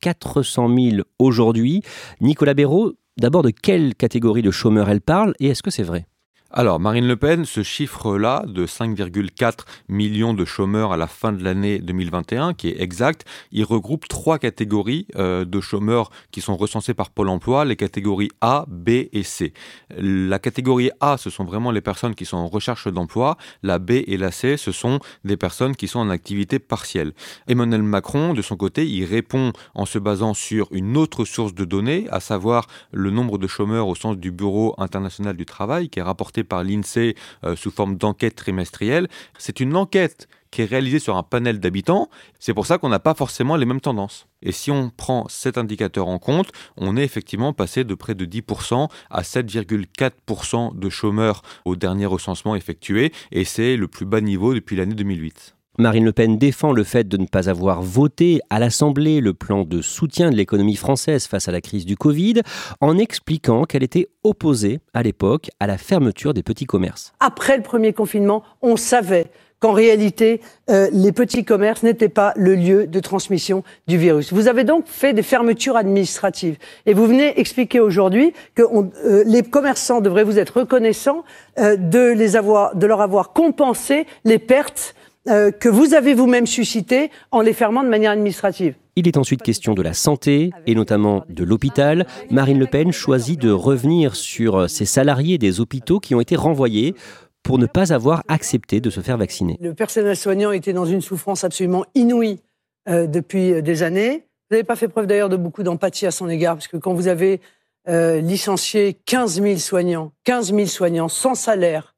400 0.00 0.68
000 0.68 0.96
aujourd'hui. 1.18 1.82
Nicolas 2.20 2.54
Béraud, 2.54 2.92
d'abord 3.16 3.42
de 3.42 3.50
quelle 3.50 3.94
catégorie 3.94 4.42
de 4.42 4.50
chômeurs 4.50 4.90
elle 4.90 5.00
parle 5.00 5.34
et 5.40 5.48
est-ce 5.48 5.62
que 5.62 5.70
c'est 5.70 5.82
vrai? 5.82 6.06
Alors, 6.54 6.80
Marine 6.80 7.08
Le 7.08 7.16
Pen, 7.16 7.46
ce 7.46 7.62
chiffre-là 7.62 8.44
de 8.46 8.66
5,4 8.66 9.60
millions 9.88 10.34
de 10.34 10.44
chômeurs 10.44 10.92
à 10.92 10.98
la 10.98 11.06
fin 11.06 11.32
de 11.32 11.42
l'année 11.42 11.78
2021, 11.78 12.52
qui 12.52 12.68
est 12.68 12.78
exact, 12.78 13.24
il 13.52 13.64
regroupe 13.64 14.06
trois 14.06 14.38
catégories 14.38 15.06
euh, 15.16 15.46
de 15.46 15.60
chômeurs 15.62 16.10
qui 16.30 16.42
sont 16.42 16.54
recensés 16.58 16.92
par 16.92 17.08
Pôle 17.08 17.30
emploi, 17.30 17.64
les 17.64 17.76
catégories 17.76 18.28
A, 18.42 18.66
B 18.68 18.90
et 18.90 19.22
C. 19.22 19.54
La 19.96 20.38
catégorie 20.38 20.90
A, 21.00 21.16
ce 21.16 21.30
sont 21.30 21.44
vraiment 21.44 21.70
les 21.70 21.80
personnes 21.80 22.14
qui 22.14 22.26
sont 22.26 22.36
en 22.36 22.48
recherche 22.48 22.86
d'emploi. 22.86 23.38
La 23.62 23.78
B 23.78 23.92
et 24.06 24.18
la 24.18 24.30
C, 24.30 24.58
ce 24.58 24.72
sont 24.72 25.00
des 25.24 25.38
personnes 25.38 25.74
qui 25.74 25.88
sont 25.88 26.00
en 26.00 26.10
activité 26.10 26.58
partielle. 26.58 27.14
Emmanuel 27.48 27.82
Macron, 27.82 28.34
de 28.34 28.42
son 28.42 28.58
côté, 28.58 28.86
il 28.86 29.06
répond 29.06 29.54
en 29.74 29.86
se 29.86 29.98
basant 29.98 30.34
sur 30.34 30.68
une 30.72 30.98
autre 30.98 31.24
source 31.24 31.54
de 31.54 31.64
données, 31.64 32.08
à 32.10 32.20
savoir 32.20 32.66
le 32.92 33.08
nombre 33.08 33.38
de 33.38 33.46
chômeurs 33.46 33.88
au 33.88 33.94
sens 33.94 34.18
du 34.18 34.30
Bureau 34.30 34.74
international 34.76 35.34
du 35.34 35.46
travail, 35.46 35.88
qui 35.88 35.98
est 35.98 36.02
rapporté 36.02 36.41
par 36.44 36.64
l'INSEE 36.64 37.14
euh, 37.44 37.56
sous 37.56 37.70
forme 37.70 37.96
d'enquête 37.96 38.36
trimestrielle. 38.36 39.08
C'est 39.38 39.60
une 39.60 39.76
enquête 39.76 40.28
qui 40.50 40.62
est 40.62 40.66
réalisée 40.66 40.98
sur 40.98 41.16
un 41.16 41.22
panel 41.22 41.58
d'habitants. 41.58 42.08
C'est 42.38 42.54
pour 42.54 42.66
ça 42.66 42.78
qu'on 42.78 42.90
n'a 42.90 43.00
pas 43.00 43.14
forcément 43.14 43.56
les 43.56 43.64
mêmes 43.64 43.80
tendances. 43.80 44.26
Et 44.42 44.52
si 44.52 44.70
on 44.70 44.90
prend 44.90 45.26
cet 45.28 45.58
indicateur 45.58 46.08
en 46.08 46.18
compte, 46.18 46.52
on 46.76 46.96
est 46.96 47.04
effectivement 47.04 47.52
passé 47.52 47.84
de 47.84 47.94
près 47.94 48.14
de 48.14 48.26
10% 48.26 48.88
à 49.10 49.22
7,4% 49.22 50.78
de 50.78 50.90
chômeurs 50.90 51.42
au 51.64 51.74
dernier 51.74 52.06
recensement 52.06 52.54
effectué, 52.54 53.12
et 53.32 53.44
c'est 53.44 53.76
le 53.76 53.88
plus 53.88 54.04
bas 54.04 54.20
niveau 54.20 54.54
depuis 54.54 54.76
l'année 54.76 54.94
2008. 54.94 55.54
Marine 55.78 56.04
Le 56.04 56.12
Pen 56.12 56.36
défend 56.36 56.72
le 56.72 56.84
fait 56.84 57.08
de 57.08 57.16
ne 57.16 57.24
pas 57.24 57.48
avoir 57.48 57.80
voté 57.80 58.40
à 58.50 58.58
l'Assemblée 58.58 59.22
le 59.22 59.32
plan 59.32 59.64
de 59.64 59.80
soutien 59.80 60.30
de 60.30 60.36
l'économie 60.36 60.76
française 60.76 61.26
face 61.26 61.48
à 61.48 61.52
la 61.52 61.62
crise 61.62 61.86
du 61.86 61.96
Covid, 61.96 62.42
en 62.82 62.98
expliquant 62.98 63.64
qu'elle 63.64 63.82
était 63.82 64.08
opposée 64.22 64.80
à 64.92 65.02
l'époque 65.02 65.48
à 65.60 65.66
la 65.66 65.78
fermeture 65.78 66.34
des 66.34 66.42
petits 66.42 66.66
commerces. 66.66 67.14
Après 67.20 67.56
le 67.56 67.62
premier 67.62 67.94
confinement, 67.94 68.42
on 68.60 68.76
savait 68.76 69.30
qu'en 69.60 69.72
réalité, 69.72 70.42
euh, 70.68 70.90
les 70.92 71.12
petits 71.12 71.44
commerces 71.44 71.82
n'étaient 71.84 72.10
pas 72.10 72.34
le 72.36 72.54
lieu 72.54 72.86
de 72.86 73.00
transmission 73.00 73.64
du 73.86 73.96
virus. 73.96 74.30
Vous 74.30 74.48
avez 74.48 74.64
donc 74.64 74.86
fait 74.86 75.14
des 75.14 75.22
fermetures 75.22 75.76
administratives. 75.76 76.58
Et 76.84 76.92
vous 76.92 77.06
venez 77.06 77.40
expliquer 77.40 77.80
aujourd'hui 77.80 78.34
que 78.54 78.62
euh, 78.62 79.22
les 79.24 79.42
commerçants 79.42 80.02
devraient 80.02 80.24
vous 80.24 80.38
être 80.38 80.58
reconnaissants 80.58 81.24
euh, 81.58 81.76
de, 81.76 82.12
les 82.12 82.36
avoir, 82.36 82.76
de 82.76 82.86
leur 82.86 83.00
avoir 83.00 83.32
compensé 83.32 84.04
les 84.24 84.38
pertes 84.38 84.94
euh, 85.28 85.52
que 85.52 85.68
vous 85.68 85.94
avez 85.94 86.14
vous-même 86.14 86.48
suscité 86.48 87.12
en 87.30 87.42
les 87.42 87.52
fermant 87.52 87.84
de 87.84 87.88
manière 87.88 88.10
administrative. 88.10 88.74
Il 88.96 89.06
est 89.06 89.16
ensuite 89.16 89.40
question 89.40 89.72
de 89.72 89.80
la 89.80 89.92
santé 89.92 90.50
et 90.66 90.74
notamment 90.74 91.24
de 91.28 91.44
l'hôpital. 91.44 92.08
Marine 92.30 92.58
Le 92.58 92.66
Pen 92.66 92.90
choisit 92.90 93.40
de 93.40 93.52
revenir 93.52 94.16
sur 94.16 94.68
ces 94.68 94.84
salariés 94.84 95.38
des 95.38 95.60
hôpitaux 95.60 96.00
qui 96.00 96.16
ont 96.16 96.20
été 96.20 96.34
renvoyés 96.34 96.96
pour 97.44 97.58
ne 97.58 97.66
pas 97.66 97.92
avoir 97.92 98.24
accepté 98.26 98.80
de 98.80 98.90
se 98.90 98.98
faire 98.98 99.16
vacciner. 99.16 99.56
Le 99.60 99.74
personnel 99.74 100.16
soignant 100.16 100.50
était 100.50 100.72
dans 100.72 100.86
une 100.86 101.00
souffrance 101.00 101.44
absolument 101.44 101.84
inouïe 101.94 102.40
euh, 102.88 103.06
depuis 103.06 103.52
euh, 103.52 103.62
des 103.62 103.84
années. 103.84 104.26
Vous 104.50 104.56
n'avez 104.56 104.64
pas 104.64 104.76
fait 104.76 104.88
preuve 104.88 105.06
d'ailleurs 105.06 105.28
de 105.28 105.36
beaucoup 105.36 105.62
d'empathie 105.62 106.06
à 106.06 106.10
son 106.10 106.28
égard, 106.28 106.56
parce 106.56 106.66
que 106.66 106.76
quand 106.78 106.94
vous 106.94 107.06
avez 107.06 107.40
licencié 107.86 108.96
15 109.06 109.40
000 109.42 109.56
soignants, 109.56 110.12
15 110.22 110.54
000 110.54 110.66
soignants 110.66 111.08
sans 111.08 111.34
salaire, 111.34 111.96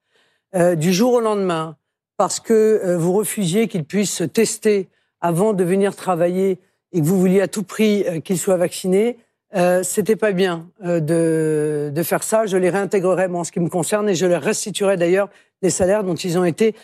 du 0.77 0.95
jour 0.95 1.13
au 1.13 1.21
lendemain, 1.21 1.77
parce 2.17 2.41
que 2.41 2.53
euh, 2.53 2.97
vous 2.97 3.13
refusiez 3.13 3.69
qu'il 3.69 3.85
puisse 3.85 4.13
se 4.13 4.25
tester 4.25 4.89
avant 5.21 5.55
de 5.55 5.65
venir 5.65 5.97
travailler 5.97 6.59
et 6.95 7.01
que 7.01 7.05
vous 7.05 7.19
vouliez 7.19 7.41
à 7.41 7.49
tout 7.49 7.65
prix 7.65 8.05
euh, 8.07 8.21
qu'il 8.21 8.39
soit 8.39 8.57
vacciné, 8.57 9.19
euh, 9.55 9.83
c'était 9.83 10.17
pas 10.17 10.33
bien 10.33 10.69
euh, 10.85 11.91
de, 11.91 12.03
faire 12.03 12.23
ça. 12.23 12.47
Je 12.47 12.57
les 12.57 12.71
réintégrerai, 12.71 13.29
moi, 13.29 13.41
en 13.41 13.45
ce 13.45 13.53
qui 13.53 13.61
me 13.61 13.69
concerne, 13.69 14.09
et 14.09 14.15
je 14.15 14.27
leur 14.27 14.43
restituerai 14.43 14.97
d'ailleurs 14.97 15.29
les 15.63 15.71
salaires 15.71 16.05
dont 16.05 16.15
ils 16.15 16.39
ont 16.39 16.45
été 16.45 16.75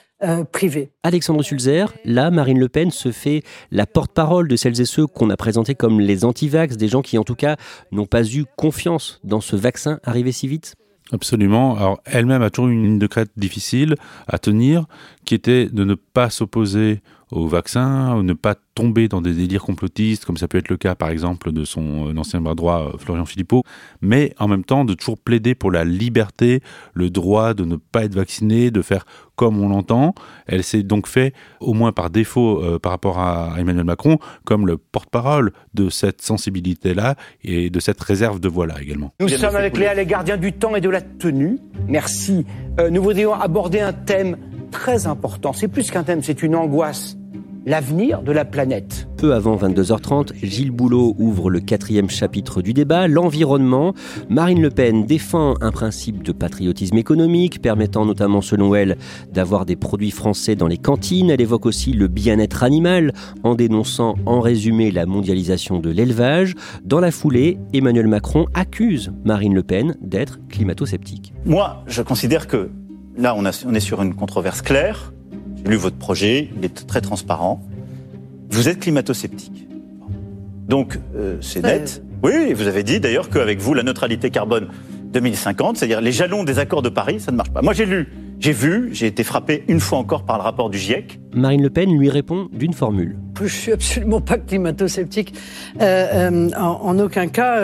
privés. 0.52 0.91
Alexandre 1.02 1.43
Sulzer, 1.43 1.87
là, 2.04 2.31
Marine 2.31 2.59
Le 2.59 2.69
Pen 2.69 2.91
se 2.91 3.11
fait 3.11 3.43
la 3.71 3.87
porte-parole 3.87 4.49
de 4.49 4.57
celles 4.57 4.78
et 4.81 4.85
ceux 4.85 5.07
qu'on 5.07 5.31
a 5.31 5.37
présentés 5.37 5.75
comme 5.75 5.99
les 5.99 6.26
anti-vax, 6.26 6.76
des 6.76 6.89
gens 6.89 7.00
qui, 7.00 7.17
en 7.17 7.25
tout 7.25 7.35
cas, 7.35 7.57
n'ont 7.91 8.07
pas 8.07 8.23
eu 8.23 8.45
confiance 8.57 9.21
dans 9.25 9.41
ce 9.41 9.57
vaccin 9.57 9.99
arrivé 10.04 10.33
si 10.33 10.47
vite 10.47 10.76
Absolument. 11.13 11.77
Alors, 11.77 12.01
elle-même 12.05 12.43
a 12.43 12.51
toujours 12.51 12.71
une 12.71 12.85
ligne 12.85 12.99
de 12.99 13.07
crête 13.07 13.31
difficile 13.37 13.97
à 14.29 14.39
tenir, 14.39 14.87
qui 15.25 15.35
était 15.35 15.67
de 15.67 15.85
ne 15.85 15.95
pas 15.95 16.31
s'opposer 16.31 17.03
au 17.32 17.47
vaccin, 17.47 18.23
ne 18.23 18.32
pas 18.32 18.56
tomber 18.75 19.08
dans 19.08 19.21
des 19.21 19.34
délires 19.34 19.62
complotistes, 19.62 20.25
comme 20.25 20.36
ça 20.36 20.49
peut 20.49 20.58
être 20.58 20.69
le 20.69 20.76
cas 20.76 20.95
par 20.95 21.10
exemple 21.10 21.52
de 21.52 21.64
son 21.64 22.08
euh, 22.08 22.19
ancien 22.19 22.40
bras 22.40 22.54
droit 22.54 22.80
euh, 22.80 22.99
Florian 22.99 23.25
Philippot, 23.25 23.62
mais 24.00 24.34
en 24.38 24.49
même 24.49 24.64
temps 24.64 24.84
de 24.84 24.95
toujours 24.95 25.19
plaider 25.19 25.54
pour 25.54 25.71
la 25.71 25.84
liberté, 25.84 26.60
le 26.93 27.10
droit 27.10 27.54
de 27.54 27.64
ne 27.64 27.76
pas 27.76 28.04
être 28.04 28.14
vacciné, 28.14 28.71
de 28.71 28.82
faire 28.82 29.04
comme 29.36 29.60
on 29.60 29.69
l'entend. 29.69 30.14
Elle 30.47 30.64
s'est 30.64 30.82
donc 30.82 31.06
fait, 31.06 31.32
au 31.60 31.73
moins 31.73 31.93
par 31.93 32.10
défaut 32.10 32.62
euh, 32.62 32.78
par 32.78 32.93
rapport 32.93 33.19
à 33.19 33.54
Emmanuel 33.58 33.84
Macron, 33.84 34.19
comme 34.45 34.66
le 34.66 34.76
porte-parole 34.76 35.52
de 35.75 35.88
cette 35.88 36.23
sensibilité-là 36.23 37.14
et 37.45 37.71
de 37.71 37.80
cette 37.80 38.00
réserve 38.00 38.40
de 38.40 38.49
voix-là 38.49 38.75
également. 38.80 39.12
Nous 39.21 39.28
sommes 39.28 39.56
avec 39.56 39.76
Léa 39.76 39.95
les 39.95 40.06
gardiens 40.06 40.36
du 40.36 40.52
temps 40.52 40.75
et 40.75 40.80
de 40.80 40.90
la 40.90 41.00
tenue. 41.00 41.58
Merci. 41.86 42.45
nous 42.90 43.02
voudrions 43.02 43.34
aborder 43.34 43.80
un 43.80 43.93
thème 43.93 44.36
très 44.71 45.06
important. 45.06 45.52
C'est 45.52 45.69
plus 45.69 45.90
qu'un 45.90 46.02
thème, 46.02 46.23
c'est 46.23 46.43
une 46.43 46.54
angoisse 46.54 47.16
l'avenir 47.67 48.23
de 48.23 48.33
la 48.33 48.45
planète. 48.45 49.09
Peu 49.17 49.35
avant 49.35 49.57
22h30, 49.57 50.33
Gilles 50.43 50.71
Boulot 50.71 51.15
ouvre 51.19 51.51
le 51.51 51.61
quatrième 51.61 52.09
chapitre 52.09 52.63
du 52.63 52.73
débat, 52.73 53.07
l'environnement. 53.07 53.95
Marine 54.29 54.63
Le 54.63 54.71
Pen 54.71 55.05
défend 55.05 55.55
un 55.61 55.71
principe 55.71 56.23
de 56.23 56.33
patriotisme 56.33 56.97
économique, 56.97 57.61
permettant 57.61 58.07
notamment, 58.07 58.41
selon 58.41 58.75
elle, 58.75 58.97
d'avoir 59.33 59.67
des 59.67 59.77
produits 59.77 60.11
français 60.11 60.57
dans 60.57 60.67
les 60.67 60.79
cantines. 60.79 61.31
Elle 61.31 61.41
évoque 61.41 61.67
aussi 61.67 61.93
le 61.93 62.09
bien-être 62.09 62.63
animal, 62.63 63.13
en 63.43 63.55
dénonçant 63.55 64.15
en 64.27 64.41
résumé 64.41 64.91
la 64.91 65.07
mondialisation 65.07 65.79
de 65.79 65.91
l'élevage. 65.91 66.55
Dans 66.85 67.01
la 67.01 67.11
foulée, 67.11 67.59
Emmanuel 67.73 68.07
Macron 68.07 68.47
accuse 68.55 69.13
Marine 69.25 69.55
Le 69.55 69.63
Pen 69.63 69.97
d'être 70.01 70.39
climato-sceptique. 70.49 71.35
Moi, 71.45 71.85
je 71.87 72.03
considère 72.03 72.47
que 72.47 72.71
là, 73.17 73.35
on, 73.37 73.45
on 73.45 73.75
est 73.75 73.81
sur 73.81 74.03
une 74.03 74.15
controverse 74.15 74.63
claire 74.63 75.13
j'ai 75.63 75.71
lu 75.71 75.77
votre 75.77 75.97
projet, 75.97 76.51
il 76.57 76.65
est 76.65 76.87
très 76.87 77.01
transparent. 77.01 77.61
Vous 78.51 78.69
êtes 78.69 78.81
climato-sceptique. 78.81 79.69
Donc, 80.69 80.99
euh, 81.17 81.37
c'est 81.41 81.63
net. 81.63 82.03
Oui, 82.23 82.53
vous 82.53 82.67
avez 82.67 82.83
dit 82.83 83.01
d'ailleurs 83.01 83.29
qu'avec 83.29 83.61
vous, 83.61 83.75
la 83.75 83.83
neutralité 83.83 84.31
carbone 84.31 84.69
2050, 85.13 85.77
c'est-à-dire 85.77 86.01
les 86.01 86.13
jalons 86.13 86.45
des 86.45 86.59
accords 86.59 86.83
de 86.83 86.89
Paris, 86.89 87.21
ça 87.21 87.33
ne 87.33 87.37
marche 87.37 87.51
pas. 87.51 87.63
Moi, 87.63 87.73
j'ai 87.73 87.87
lu, 87.87 88.09
j'ai 88.39 88.53
vu, 88.53 88.91
j'ai 88.93 89.07
été 89.07 89.25
frappé 89.25 89.65
une 89.69 89.81
fois 89.81 89.99
encore 89.99 90.25
par 90.25 90.37
le 90.37 90.43
rapport 90.43 90.71
du 90.71 90.79
GIEC. 90.79 91.19
Marine 91.35 91.63
Le 91.63 91.71
Pen 91.71 91.97
lui 91.97 92.09
répond 92.09 92.49
d'une 92.53 92.73
formule. 92.73 93.17
Je 93.41 93.47
suis 93.49 93.73
absolument 93.73 94.21
pas 94.21 94.39
climato-sceptique, 94.39 95.35
euh, 95.81 96.31
euh, 96.31 96.51
en, 96.57 96.99
aucun 96.99 97.27
cas, 97.27 97.61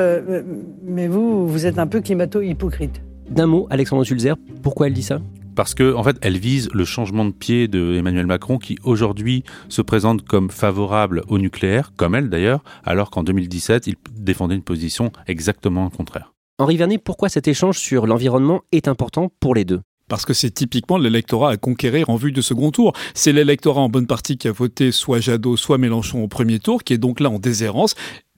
mais 0.85 1.07
vous, 1.07 1.47
vous 1.47 1.67
êtes 1.67 1.79
un 1.79 1.87
peu 1.87 2.01
climato-hypocrite. 2.01 3.03
D'un 3.31 3.47
mot, 3.47 3.67
Alexandre 3.71 4.05
Sulzer, 4.05 4.37
pourquoi 4.63 4.87
elle 4.87 4.95
dit 4.95 5.03
ça? 5.03 5.21
Parce 5.57 5.75
que 5.75 5.95
en 5.95 6.05
fait, 6.05 6.17
elle 6.21 6.39
vise 6.39 6.69
le 6.73 6.85
changement 6.85 7.25
de 7.25 7.33
pied 7.33 7.67
de 7.67 7.95
Emmanuel 7.95 8.27
Macron, 8.27 8.59
qui 8.59 8.79
aujourd'hui 8.85 9.43
se 9.69 9.83
présente 9.83 10.23
comme 10.23 10.51
favorable 10.51 11.25
au 11.29 11.39
nucléaire, 11.39 11.93
comme 11.97 12.15
elle 12.15 12.29
d'ailleurs, 12.29 12.63
alors 12.85 13.11
qu'en 13.11 13.25
2017, 13.25 13.89
il 13.89 13.97
défendait 14.13 14.55
une 14.55 14.63
position 14.63 15.11
exactement 15.27 15.91
contraire. 15.91 16.33
Henri 16.59 16.77
Vernet, 16.77 16.99
pourquoi 16.99 17.29
cet 17.29 17.49
échange 17.49 17.79
sur 17.79 18.07
l'environnement 18.07 18.63
est 18.73 18.89
important 18.89 19.31
pour 19.41 19.55
les 19.55 19.65
deux? 19.65 19.81
Parce 20.09 20.25
que 20.25 20.35
c'est 20.35 20.53
typiquement 20.53 20.99
l'électorat 20.99 21.51
à 21.51 21.57
conquérir 21.57 22.11
en 22.11 22.17
vue 22.17 22.31
de 22.31 22.41
second 22.41 22.71
tour. 22.71 22.93
C'est 23.15 23.33
l'électorat 23.33 23.81
en 23.81 23.89
bonne 23.89 24.07
partie 24.07 24.39
qui 24.39 24.47
a 24.47 24.53
voté 24.53 24.93
soit 24.93 25.19
Jadot, 25.19 25.57
soit 25.57 25.79
Mélenchon 25.79 26.23
au 26.23 26.29
premier 26.29 26.61
tour, 26.61 26.85
qui 26.85 26.93
est 26.93 26.99
donc 26.99 27.19
là 27.19 27.29
en 27.29 27.41
déshérence 27.41 27.97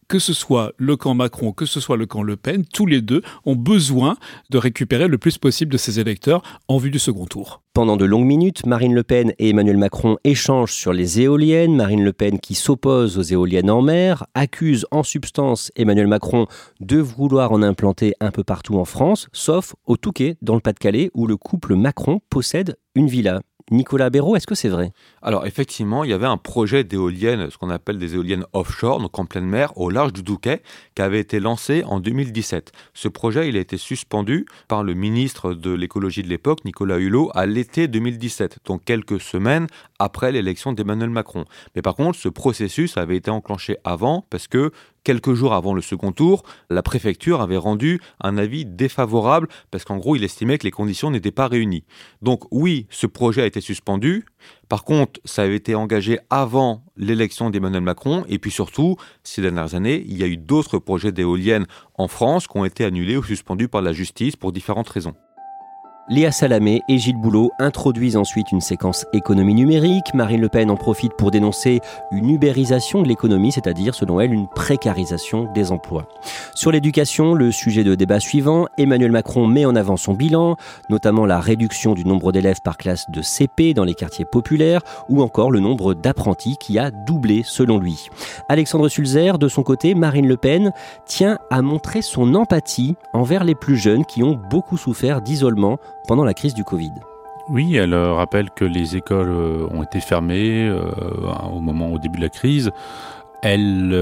que 0.08 0.18
ce 0.18 0.32
soit 0.32 0.72
le 0.78 0.96
camp 0.96 1.14
Macron, 1.14 1.52
que 1.52 1.66
ce 1.66 1.80
soit 1.80 1.98
le 1.98 2.06
camp 2.06 2.22
Le 2.22 2.36
Pen, 2.36 2.64
tous 2.64 2.86
les 2.86 3.02
deux 3.02 3.22
ont 3.44 3.54
besoin 3.54 4.16
de 4.50 4.58
récupérer 4.58 5.06
le 5.06 5.18
plus 5.18 5.36
possible 5.38 5.70
de 5.70 5.76
ces 5.76 6.00
électeurs 6.00 6.42
en 6.66 6.78
vue 6.78 6.90
du 6.90 6.98
second 6.98 7.26
tour. 7.26 7.62
Pendant 7.74 7.96
de 7.96 8.06
longues 8.06 8.26
minutes, 8.26 8.66
Marine 8.66 8.94
Le 8.94 9.04
Pen 9.04 9.34
et 9.38 9.50
Emmanuel 9.50 9.76
Macron 9.76 10.16
échangent 10.24 10.72
sur 10.72 10.92
les 10.92 11.20
éoliennes. 11.20 11.76
Marine 11.76 12.02
Le 12.02 12.12
Pen, 12.12 12.40
qui 12.40 12.54
s'oppose 12.54 13.18
aux 13.18 13.22
éoliennes 13.22 13.70
en 13.70 13.82
mer, 13.82 14.26
accuse 14.34 14.86
en 14.90 15.02
substance 15.02 15.70
Emmanuel 15.76 16.08
Macron 16.08 16.46
de 16.80 16.98
vouloir 16.98 17.52
en 17.52 17.62
implanter 17.62 18.14
un 18.20 18.30
peu 18.30 18.42
partout 18.42 18.78
en 18.78 18.84
France, 18.84 19.28
sauf 19.32 19.76
au 19.86 19.96
Touquet, 19.96 20.36
dans 20.42 20.54
le 20.54 20.60
Pas-de-Calais, 20.60 21.10
où 21.14 21.26
le 21.26 21.36
couple 21.36 21.76
Macron 21.76 22.20
possède 22.30 22.76
une 22.94 23.08
villa. 23.08 23.42
Nicolas 23.70 24.10
Béraud, 24.10 24.36
est-ce 24.36 24.46
que 24.46 24.54
c'est 24.54 24.68
vrai? 24.68 24.92
Alors 25.22 25.46
effectivement, 25.46 26.04
il 26.04 26.10
y 26.10 26.12
avait 26.12 26.26
un 26.26 26.36
projet 26.36 26.84
d'éoliennes, 26.84 27.50
ce 27.50 27.58
qu'on 27.58 27.70
appelle 27.70 27.98
des 27.98 28.14
éoliennes 28.14 28.44
offshore, 28.52 29.00
donc 29.00 29.18
en 29.18 29.26
pleine 29.26 29.46
mer, 29.46 29.76
au 29.76 29.90
large 29.90 30.12
du 30.12 30.22
Douquet, 30.22 30.62
qui 30.94 31.02
avait 31.02 31.20
été 31.20 31.40
lancé 31.40 31.84
en 31.84 32.00
2017. 32.00 32.72
Ce 32.94 33.08
projet, 33.08 33.48
il 33.48 33.56
a 33.56 33.60
été 33.60 33.76
suspendu 33.76 34.46
par 34.68 34.84
le 34.84 34.94
ministre 34.94 35.54
de 35.54 35.70
l'écologie 35.70 36.22
de 36.22 36.28
l'époque, 36.28 36.64
Nicolas 36.64 36.98
Hulot, 36.98 37.30
à 37.34 37.46
l'été 37.46 37.88
2017, 37.88 38.60
donc 38.64 38.84
quelques 38.84 39.20
semaines 39.20 39.66
après 39.98 40.32
l'élection 40.32 40.72
d'Emmanuel 40.72 41.10
Macron. 41.10 41.44
Mais 41.74 41.82
par 41.82 41.94
contre, 41.94 42.18
ce 42.18 42.28
processus 42.28 42.96
avait 42.96 43.16
été 43.16 43.30
enclenché 43.30 43.76
avant 43.84 44.24
parce 44.30 44.48
que 44.48 44.70
quelques 45.04 45.34
jours 45.34 45.54
avant 45.54 45.74
le 45.74 45.82
second 45.82 46.12
tour, 46.12 46.42
la 46.70 46.82
préfecture 46.82 47.40
avait 47.40 47.56
rendu 47.56 48.00
un 48.20 48.38
avis 48.38 48.64
défavorable 48.64 49.48
parce 49.70 49.84
qu'en 49.84 49.96
gros, 49.96 50.16
il 50.16 50.24
estimait 50.24 50.58
que 50.58 50.64
les 50.64 50.70
conditions 50.70 51.10
n'étaient 51.10 51.30
pas 51.30 51.48
réunies. 51.48 51.84
Donc 52.22 52.44
oui, 52.50 52.86
ce 52.90 53.06
projet 53.06 53.42
a 53.42 53.46
été 53.46 53.60
suspendu. 53.60 54.24
Par 54.68 54.84
contre, 54.84 55.20
ça 55.24 55.42
avait 55.42 55.56
été 55.56 55.74
engagé 55.74 56.18
avant 56.30 56.84
l'élection 56.96 57.50
d'Emmanuel 57.50 57.82
Macron. 57.82 58.24
Et 58.28 58.38
puis 58.38 58.50
surtout, 58.50 58.96
ces 59.22 59.42
dernières 59.42 59.74
années, 59.74 60.04
il 60.06 60.18
y 60.18 60.22
a 60.22 60.26
eu 60.26 60.36
d'autres 60.36 60.78
projets 60.78 61.12
d'éoliennes 61.12 61.66
en 61.94 62.08
France 62.08 62.46
qui 62.46 62.56
ont 62.56 62.64
été 62.64 62.84
annulés 62.84 63.16
ou 63.16 63.22
suspendus 63.22 63.68
par 63.68 63.82
la 63.82 63.92
justice 63.92 64.36
pour 64.36 64.52
différentes 64.52 64.88
raisons. 64.88 65.14
Léa 66.10 66.32
Salamé 66.32 66.84
et 66.88 66.96
Gilles 66.96 67.18
Boulot 67.18 67.50
introduisent 67.58 68.16
ensuite 68.16 68.50
une 68.50 68.62
séquence 68.62 69.04
économie 69.12 69.52
numérique. 69.52 70.14
Marine 70.14 70.40
Le 70.40 70.48
Pen 70.48 70.70
en 70.70 70.76
profite 70.76 71.12
pour 71.18 71.30
dénoncer 71.30 71.82
une 72.10 72.30
ubérisation 72.30 73.02
de 73.02 73.08
l'économie, 73.08 73.52
c'est-à-dire, 73.52 73.94
selon 73.94 74.18
elle, 74.18 74.32
une 74.32 74.48
précarisation 74.48 75.52
des 75.52 75.70
emplois. 75.70 76.08
Sur 76.54 76.72
l'éducation, 76.72 77.34
le 77.34 77.52
sujet 77.52 77.84
de 77.84 77.94
débat 77.94 78.20
suivant, 78.20 78.68
Emmanuel 78.78 79.12
Macron 79.12 79.46
met 79.46 79.66
en 79.66 79.76
avant 79.76 79.98
son 79.98 80.14
bilan, 80.14 80.56
notamment 80.88 81.26
la 81.26 81.40
réduction 81.40 81.92
du 81.92 82.06
nombre 82.06 82.32
d'élèves 82.32 82.62
par 82.64 82.78
classe 82.78 83.04
de 83.10 83.20
CP 83.20 83.74
dans 83.74 83.84
les 83.84 83.94
quartiers 83.94 84.24
populaires, 84.24 84.80
ou 85.10 85.20
encore 85.20 85.50
le 85.50 85.60
nombre 85.60 85.92
d'apprentis 85.92 86.56
qui 86.56 86.78
a 86.78 86.90
doublé 86.90 87.42
selon 87.44 87.78
lui. 87.78 88.08
Alexandre 88.48 88.88
Sulzer, 88.88 89.38
de 89.38 89.48
son 89.48 89.62
côté, 89.62 89.94
Marine 89.94 90.26
Le 90.26 90.38
Pen 90.38 90.72
tient 91.04 91.38
à 91.50 91.60
montrer 91.60 92.00
son 92.00 92.34
empathie 92.34 92.96
envers 93.12 93.44
les 93.44 93.54
plus 93.54 93.76
jeunes 93.76 94.06
qui 94.06 94.22
ont 94.22 94.40
beaucoup 94.48 94.78
souffert 94.78 95.20
d'isolement 95.20 95.76
pendant 96.08 96.24
la 96.24 96.34
crise 96.34 96.54
du 96.54 96.64
Covid. 96.64 96.90
Oui, 97.50 97.76
elle 97.76 97.94
euh, 97.94 98.12
rappelle 98.14 98.50
que 98.50 98.64
les 98.64 98.96
écoles 98.96 99.28
euh, 99.28 99.66
ont 99.70 99.82
été 99.82 100.00
fermées 100.00 100.66
euh, 100.66 100.80
au 101.52 101.60
moment 101.60 101.92
au 101.92 101.98
début 101.98 102.16
de 102.16 102.22
la 102.22 102.30
crise. 102.30 102.72
Elle 103.40 103.94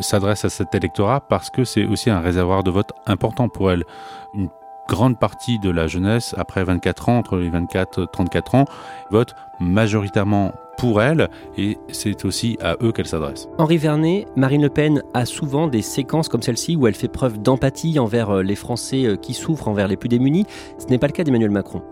s'adresse 0.00 0.46
à 0.46 0.48
cet 0.48 0.74
électorat 0.74 1.20
parce 1.20 1.50
que 1.50 1.64
c'est 1.64 1.84
aussi 1.84 2.08
un 2.08 2.20
réservoir 2.20 2.64
de 2.64 2.70
vote 2.70 2.90
important 3.04 3.50
pour 3.50 3.70
elle. 3.70 3.84
Une 4.32 4.48
grande 4.88 5.18
partie 5.18 5.58
de 5.58 5.68
la 5.68 5.88
jeunesse, 5.88 6.34
après 6.38 6.64
24 6.64 7.10
ans, 7.10 7.18
entre 7.18 7.36
les 7.36 7.50
24 7.50 8.04
et 8.04 8.06
34 8.10 8.54
ans, 8.54 8.64
vote 9.10 9.34
majoritairement 9.60 10.54
pour 10.76 11.02
elle 11.02 11.28
et 11.56 11.78
c'est 11.88 12.24
aussi 12.24 12.56
à 12.60 12.76
eux 12.82 12.92
qu'elle 12.92 13.06
s'adresse. 13.06 13.48
Henri 13.58 13.78
Vernet, 13.78 14.26
Marine 14.36 14.62
Le 14.62 14.68
Pen 14.68 15.02
a 15.14 15.24
souvent 15.24 15.68
des 15.68 15.82
séquences 15.82 16.28
comme 16.28 16.42
celle-ci 16.42 16.76
où 16.76 16.86
elle 16.86 16.94
fait 16.94 17.08
preuve 17.08 17.40
d'empathie 17.40 17.98
envers 17.98 18.30
euh, 18.30 18.42
les 18.42 18.56
Français 18.56 19.04
euh, 19.06 19.16
qui 19.16 19.34
souffrent, 19.34 19.68
envers 19.68 19.88
les 19.88 19.96
plus 19.96 20.08
démunis. 20.08 20.46
Ce 20.78 20.86
n'est 20.86 20.98
pas 20.98 21.06
le 21.06 21.12
cas 21.12 21.24
d'Emmanuel 21.24 21.50
Macron. 21.50 21.82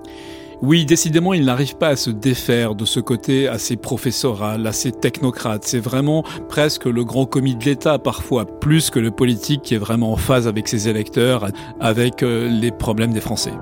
Oui, 0.62 0.86
décidément, 0.86 1.34
il 1.34 1.44
n'arrive 1.44 1.76
pas 1.76 1.88
à 1.88 1.96
se 1.96 2.10
défaire 2.10 2.74
de 2.74 2.84
ce 2.84 3.00
côté 3.00 3.48
assez 3.48 3.76
professoral, 3.76 4.66
assez 4.66 4.92
technocrate. 4.92 5.64
C'est 5.64 5.80
vraiment 5.80 6.24
presque 6.48 6.86
le 6.86 7.04
grand 7.04 7.26
commis 7.26 7.56
de 7.56 7.64
l'État, 7.64 7.98
parfois, 7.98 8.46
plus 8.46 8.90
que 8.90 8.98
le 8.98 9.10
politique 9.10 9.62
qui 9.62 9.74
est 9.74 9.78
vraiment 9.78 10.12
en 10.12 10.16
phase 10.16 10.46
avec 10.46 10.68
ses 10.68 10.88
électeurs, 10.88 11.48
avec 11.80 12.22
euh, 12.22 12.48
les 12.48 12.70
problèmes 12.70 13.12
des 13.12 13.20
Français. 13.20 13.52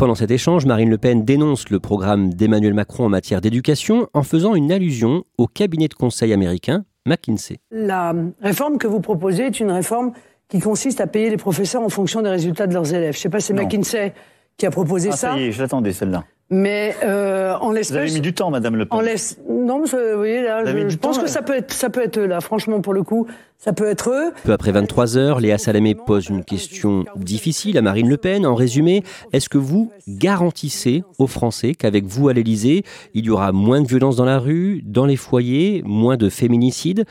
Pendant 0.00 0.14
cet 0.14 0.30
échange, 0.30 0.64
Marine 0.64 0.88
Le 0.88 0.96
Pen 0.96 1.26
dénonce 1.26 1.68
le 1.68 1.78
programme 1.78 2.32
d'Emmanuel 2.32 2.72
Macron 2.72 3.04
en 3.04 3.08
matière 3.10 3.42
d'éducation 3.42 4.08
en 4.14 4.22
faisant 4.22 4.54
une 4.54 4.72
allusion 4.72 5.24
au 5.36 5.46
cabinet 5.46 5.88
de 5.88 5.92
conseil 5.92 6.32
américain 6.32 6.86
McKinsey. 7.04 7.58
La 7.70 8.14
réforme 8.40 8.78
que 8.78 8.86
vous 8.86 9.00
proposez 9.00 9.44
est 9.44 9.60
une 9.60 9.70
réforme 9.70 10.12
qui 10.48 10.58
consiste 10.58 11.02
à 11.02 11.06
payer 11.06 11.28
les 11.28 11.36
professeurs 11.36 11.82
en 11.82 11.90
fonction 11.90 12.22
des 12.22 12.30
résultats 12.30 12.66
de 12.66 12.72
leurs 12.72 12.94
élèves. 12.94 13.12
Je 13.12 13.18
ne 13.18 13.20
sais 13.20 13.28
pas 13.28 13.40
si 13.40 13.48
c'est 13.48 13.52
McKinsey 13.52 14.14
qui 14.56 14.64
a 14.64 14.70
proposé 14.70 15.10
ah, 15.12 15.16
ça. 15.16 15.32
Ça 15.32 15.38
y 15.38 15.48
est, 15.48 15.52
je 15.52 15.60
l'attendais 15.60 15.92
celle-là. 15.92 16.24
Mais 16.50 16.96
euh, 17.04 17.54
en 17.60 17.70
l'espèce. 17.70 17.92
Vous 17.92 18.02
avez 18.02 18.12
mis 18.12 18.20
du 18.20 18.32
temps, 18.32 18.50
Madame 18.50 18.74
Le 18.74 18.84
Pen. 18.84 18.98
En. 18.98 19.02
Non, 19.48 19.80
mais 19.80 19.86
vous 19.86 20.18
voyez 20.18 20.42
là, 20.42 20.64
je, 20.64 20.88
je 20.88 20.96
pense 20.96 21.18
que 21.18 21.28
ça 21.28 21.42
peut 21.42 21.54
être, 21.54 21.72
ça 21.72 21.90
peut 21.90 22.02
être 22.02 22.18
eux 22.18 22.26
là. 22.26 22.40
Franchement, 22.40 22.80
pour 22.80 22.92
le 22.92 23.04
coup, 23.04 23.28
ça 23.56 23.72
peut 23.72 23.86
être 23.86 24.10
eux. 24.10 24.32
Peu 24.42 24.52
après 24.52 24.72
23 24.72 25.16
heures, 25.16 25.38
Léa 25.38 25.58
Salamé 25.58 25.94
pose 25.94 26.28
une 26.28 26.44
question 26.44 27.04
difficile 27.14 27.78
à 27.78 27.82
Marine 27.82 28.08
Le 28.08 28.16
Pen. 28.16 28.44
En 28.46 28.56
résumé, 28.56 29.04
est-ce 29.32 29.48
que 29.48 29.58
vous 29.58 29.92
garantissez 30.08 31.04
aux 31.18 31.28
Français 31.28 31.74
qu'avec 31.74 32.04
vous 32.06 32.28
à 32.28 32.32
l'Élysée, 32.32 32.82
il 33.14 33.26
y 33.26 33.30
aura 33.30 33.52
moins 33.52 33.80
de 33.80 33.86
violence 33.86 34.16
dans 34.16 34.24
la 34.24 34.40
rue, 34.40 34.82
dans 34.84 35.06
les 35.06 35.16
foyers, 35.16 35.82
moins 35.84 36.16
de 36.16 36.28
féminicides? 36.28 37.04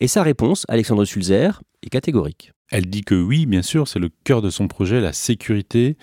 Et 0.00 0.08
sa 0.08 0.22
réponse, 0.22 0.64
Alexandre 0.68 1.04
Sulzer, 1.04 1.60
est 1.82 1.90
catégorique. 1.90 2.52
Elle 2.70 2.86
dit 2.86 3.02
que 3.02 3.14
oui, 3.14 3.46
bien 3.46 3.62
sûr, 3.62 3.86
c'est 3.86 4.00
le 4.00 4.10
cœur 4.24 4.42
de 4.42 4.50
son 4.50 4.66
projet, 4.66 5.00
la 5.00 5.12
sécurité, 5.12 5.96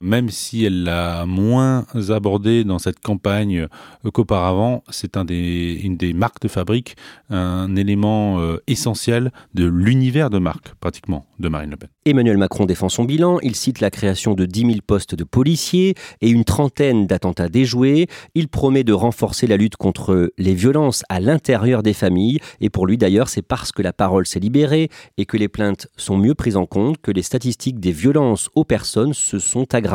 même 0.00 0.30
si 0.30 0.64
elle 0.64 0.84
l'a 0.84 1.26
moins 1.26 1.86
abordé 2.08 2.64
dans 2.64 2.78
cette 2.78 3.00
campagne 3.00 3.66
euh, 4.04 4.10
qu'auparavant, 4.10 4.84
c'est 4.90 5.16
une 5.16 5.96
des 5.96 6.12
marques 6.12 6.40
de 6.40 6.48
fabrique, 6.48 6.96
un 7.30 7.74
élément 7.76 8.40
euh, 8.40 8.62
essentiel 8.66 9.32
de 9.54 9.66
l'univers 9.66 10.30
de 10.30 10.38
marque, 10.38 10.74
pratiquement, 10.80 11.26
de 11.38 11.48
Marine 11.48 11.70
Le 11.70 11.76
Pen. 11.76 11.88
Emmanuel 12.04 12.38
Macron 12.38 12.64
défend 12.64 12.88
son 12.88 13.04
bilan, 13.04 13.38
il 13.42 13.54
cite 13.54 13.80
la 13.80 13.90
création 13.90 14.34
de 14.34 14.46
10 14.46 14.60
000 14.60 14.72
postes 14.86 15.14
de 15.14 15.24
policiers 15.24 15.94
et 16.20 16.30
une 16.30 16.44
trentaine 16.44 17.06
d'attentats 17.06 17.48
déjoués, 17.48 18.06
il 18.34 18.48
promet 18.48 18.84
de 18.84 18.92
renforcer 18.92 19.46
la 19.46 19.56
lutte 19.56 19.76
contre 19.76 20.32
les 20.38 20.54
violences 20.54 21.02
à 21.08 21.20
l'intérieur 21.20 21.82
des 21.82 21.92
familles, 21.92 22.38
et 22.60 22.70
pour 22.70 22.86
lui 22.86 22.96
d'ailleurs 22.96 23.28
c'est 23.28 23.42
parce 23.42 23.72
que 23.72 23.82
la 23.82 23.92
parole 23.92 24.26
s'est 24.26 24.40
libérée 24.40 24.88
et 25.16 25.26
que 25.26 25.36
les 25.36 25.48
plaintes 25.48 25.88
sont 25.96 26.16
mieux 26.16 26.34
prises 26.34 26.56
en 26.56 26.66
compte 26.66 26.98
que 27.02 27.10
les 27.10 27.22
statistiques 27.22 27.80
des 27.80 27.92
violences 27.92 28.48
aux 28.54 28.64
personnes 28.64 29.12
se 29.12 29.38
sont 29.38 29.74
aggravées 29.74 29.87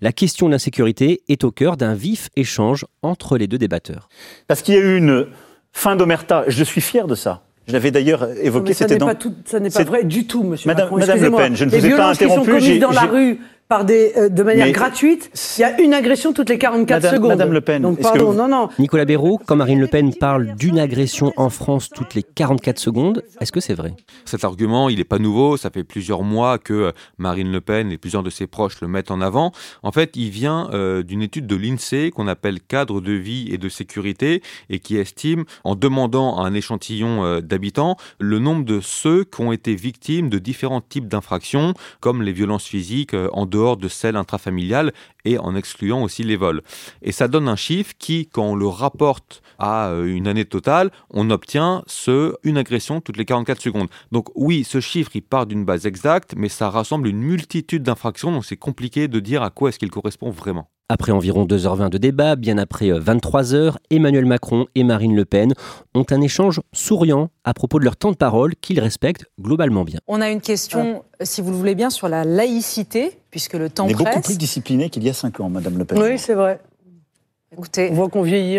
la 0.00 0.12
question 0.12 0.46
de 0.46 0.52
l'insécurité 0.52 1.22
est 1.28 1.44
au 1.44 1.50
cœur 1.50 1.76
d'un 1.76 1.94
vif 1.94 2.28
échange 2.36 2.86
entre 3.02 3.38
les 3.38 3.46
deux 3.46 3.58
débatteurs. 3.58 4.08
Parce 4.46 4.62
qu'il 4.62 4.74
y 4.74 4.78
a 4.78 4.80
eu 4.80 4.96
une 4.96 5.26
fin 5.72 5.96
d'omerta, 5.96 6.44
je 6.48 6.64
suis 6.64 6.80
fier 6.80 7.06
de 7.06 7.14
ça. 7.14 7.44
Je 7.68 7.72
l'avais 7.72 7.90
d'ailleurs 7.90 8.28
évoqué. 8.42 8.72
Ça 8.74 8.86
n'est 8.86 8.98
pas, 8.98 9.14
ça 9.44 9.60
n'est 9.60 9.70
pas 9.70 9.84
vrai 9.84 10.04
du 10.04 10.26
tout, 10.26 10.42
monsieur 10.42 10.66
Madame, 10.66 10.86
Macron. 10.86 10.98
Madame 10.98 11.22
Le 11.22 11.30
Pen, 11.30 11.56
je 11.56 11.64
ne 11.64 11.70
vous 11.70 11.86
ai 11.86 11.90
pas 11.90 12.10
interrompu. 12.10 12.40
Qui 12.40 12.46
sont 12.46 12.58
commises 12.58 12.80
dans 12.80 12.90
la 12.90 13.02
rue 13.02 13.38
par 13.70 13.84
des, 13.84 14.12
euh, 14.16 14.28
de 14.28 14.42
manière 14.42 14.72
gratuite, 14.72 15.30
il 15.56 15.60
y 15.60 15.64
a 15.64 15.80
une 15.80 15.94
agression 15.94 16.32
toutes 16.32 16.50
les 16.50 16.58
44 16.58 17.02
Madame, 17.04 17.14
secondes. 17.14 17.28
Madame 17.28 17.52
Le 17.52 17.60
Pen, 17.60 17.82
Donc 17.82 18.00
pardon, 18.00 18.32
vous... 18.32 18.36
non, 18.36 18.48
non. 18.48 18.68
Nicolas 18.80 19.04
Béraud, 19.04 19.38
quand 19.46 19.54
Marine 19.54 19.78
Le 19.78 19.86
Pen 19.86 20.12
parle 20.12 20.56
d'une 20.56 20.76
agression 20.80 21.32
en 21.36 21.50
France 21.50 21.88
toutes 21.88 22.16
les 22.16 22.24
44 22.24 22.80
secondes, 22.80 23.22
est-ce 23.40 23.52
que 23.52 23.60
c'est 23.60 23.74
vrai? 23.74 23.94
Cet 24.24 24.42
argument, 24.42 24.88
il 24.88 24.98
n'est 24.98 25.04
pas 25.04 25.20
nouveau. 25.20 25.56
Ça 25.56 25.70
fait 25.70 25.84
plusieurs 25.84 26.24
mois 26.24 26.58
que 26.58 26.92
Marine 27.16 27.52
Le 27.52 27.60
Pen 27.60 27.92
et 27.92 27.96
plusieurs 27.96 28.24
de 28.24 28.30
ses 28.30 28.48
proches 28.48 28.80
le 28.80 28.88
mettent 28.88 29.12
en 29.12 29.20
avant. 29.20 29.52
En 29.84 29.92
fait, 29.92 30.16
il 30.16 30.30
vient 30.30 30.68
euh, 30.72 31.04
d'une 31.04 31.22
étude 31.22 31.46
de 31.46 31.54
l'INSEE 31.54 32.10
qu'on 32.10 32.26
appelle 32.26 32.60
cadre 32.60 33.00
de 33.00 33.12
vie 33.12 33.50
et 33.52 33.56
de 33.56 33.68
sécurité 33.68 34.42
et 34.68 34.80
qui 34.80 34.96
estime, 34.96 35.44
en 35.62 35.76
demandant 35.76 36.38
à 36.38 36.42
un 36.44 36.54
échantillon 36.54 37.24
euh, 37.24 37.40
d'habitants, 37.40 37.96
le 38.18 38.40
nombre 38.40 38.64
de 38.64 38.80
ceux 38.80 39.22
qui 39.22 39.42
ont 39.42 39.52
été 39.52 39.76
victimes 39.76 40.28
de 40.28 40.40
différents 40.40 40.80
types 40.80 41.06
d'infractions, 41.06 41.74
comme 42.00 42.20
les 42.22 42.32
violences 42.32 42.66
physiques 42.66 43.14
euh, 43.14 43.28
en 43.32 43.46
dehors 43.46 43.59
de 43.76 43.88
celles 43.88 44.16
intrafamiliales 44.16 44.92
et 45.24 45.38
en 45.38 45.54
excluant 45.54 46.02
aussi 46.02 46.22
les 46.22 46.36
vols. 46.36 46.62
Et 47.02 47.12
ça 47.12 47.28
donne 47.28 47.48
un 47.48 47.56
chiffre 47.56 47.92
qui, 47.98 48.26
quand 48.26 48.44
on 48.44 48.54
le 48.54 48.66
rapporte 48.66 49.42
à 49.58 49.92
une 50.04 50.26
année 50.26 50.44
totale, 50.44 50.90
on 51.10 51.30
obtient 51.30 51.82
ce 51.86 52.34
une 52.42 52.58
agression 52.58 53.00
toutes 53.00 53.16
les 53.16 53.24
44 53.24 53.60
secondes. 53.60 53.88
Donc 54.12 54.28
oui, 54.34 54.64
ce 54.64 54.80
chiffre, 54.80 55.10
il 55.14 55.22
part 55.22 55.46
d'une 55.46 55.64
base 55.64 55.86
exacte, 55.86 56.34
mais 56.36 56.48
ça 56.48 56.70
rassemble 56.70 57.08
une 57.08 57.20
multitude 57.20 57.82
d'infractions, 57.82 58.32
donc 58.32 58.44
c'est 58.44 58.56
compliqué 58.56 59.08
de 59.08 59.20
dire 59.20 59.42
à 59.42 59.50
quoi 59.50 59.68
est-ce 59.68 59.78
qu'il 59.78 59.90
correspond 59.90 60.30
vraiment. 60.30 60.70
Après 60.92 61.12
environ 61.12 61.44
2h20 61.46 61.88
de 61.88 61.98
débat, 61.98 62.34
bien 62.34 62.58
après 62.58 62.86
23h, 62.86 63.76
Emmanuel 63.90 64.26
Macron 64.26 64.66
et 64.74 64.82
Marine 64.82 65.14
Le 65.14 65.24
Pen 65.24 65.54
ont 65.94 66.04
un 66.10 66.20
échange 66.20 66.60
souriant 66.72 67.28
à 67.44 67.54
propos 67.54 67.78
de 67.78 67.84
leur 67.84 67.96
temps 67.96 68.10
de 68.10 68.16
parole 68.16 68.56
qu'ils 68.56 68.80
respectent 68.80 69.26
globalement 69.40 69.84
bien. 69.84 70.00
On 70.08 70.20
a 70.20 70.28
une 70.30 70.40
question, 70.40 71.04
si 71.20 71.42
vous 71.42 71.52
le 71.52 71.56
voulez 71.56 71.76
bien, 71.76 71.90
sur 71.90 72.08
la 72.08 72.24
laïcité, 72.24 73.16
puisque 73.30 73.52
le 73.54 73.70
temps 73.70 73.84
On 73.84 73.88
est 73.88 73.92
presse. 73.94 74.16
beaucoup 74.16 74.26
plus 74.26 74.36
discipliné 74.38 74.90
qu'il 74.90 75.04
y 75.04 75.08
a 75.08 75.12
5 75.12 75.38
ans, 75.38 75.48
Madame 75.48 75.78
Le 75.78 75.84
Pen. 75.84 75.96
Oui, 75.96 76.18
c'est 76.18 76.34
vrai. 76.34 76.60
Écoutez, 77.52 77.90
On 77.92 77.94
voit 77.94 78.08
qu'on 78.08 78.22
vieillit. 78.22 78.58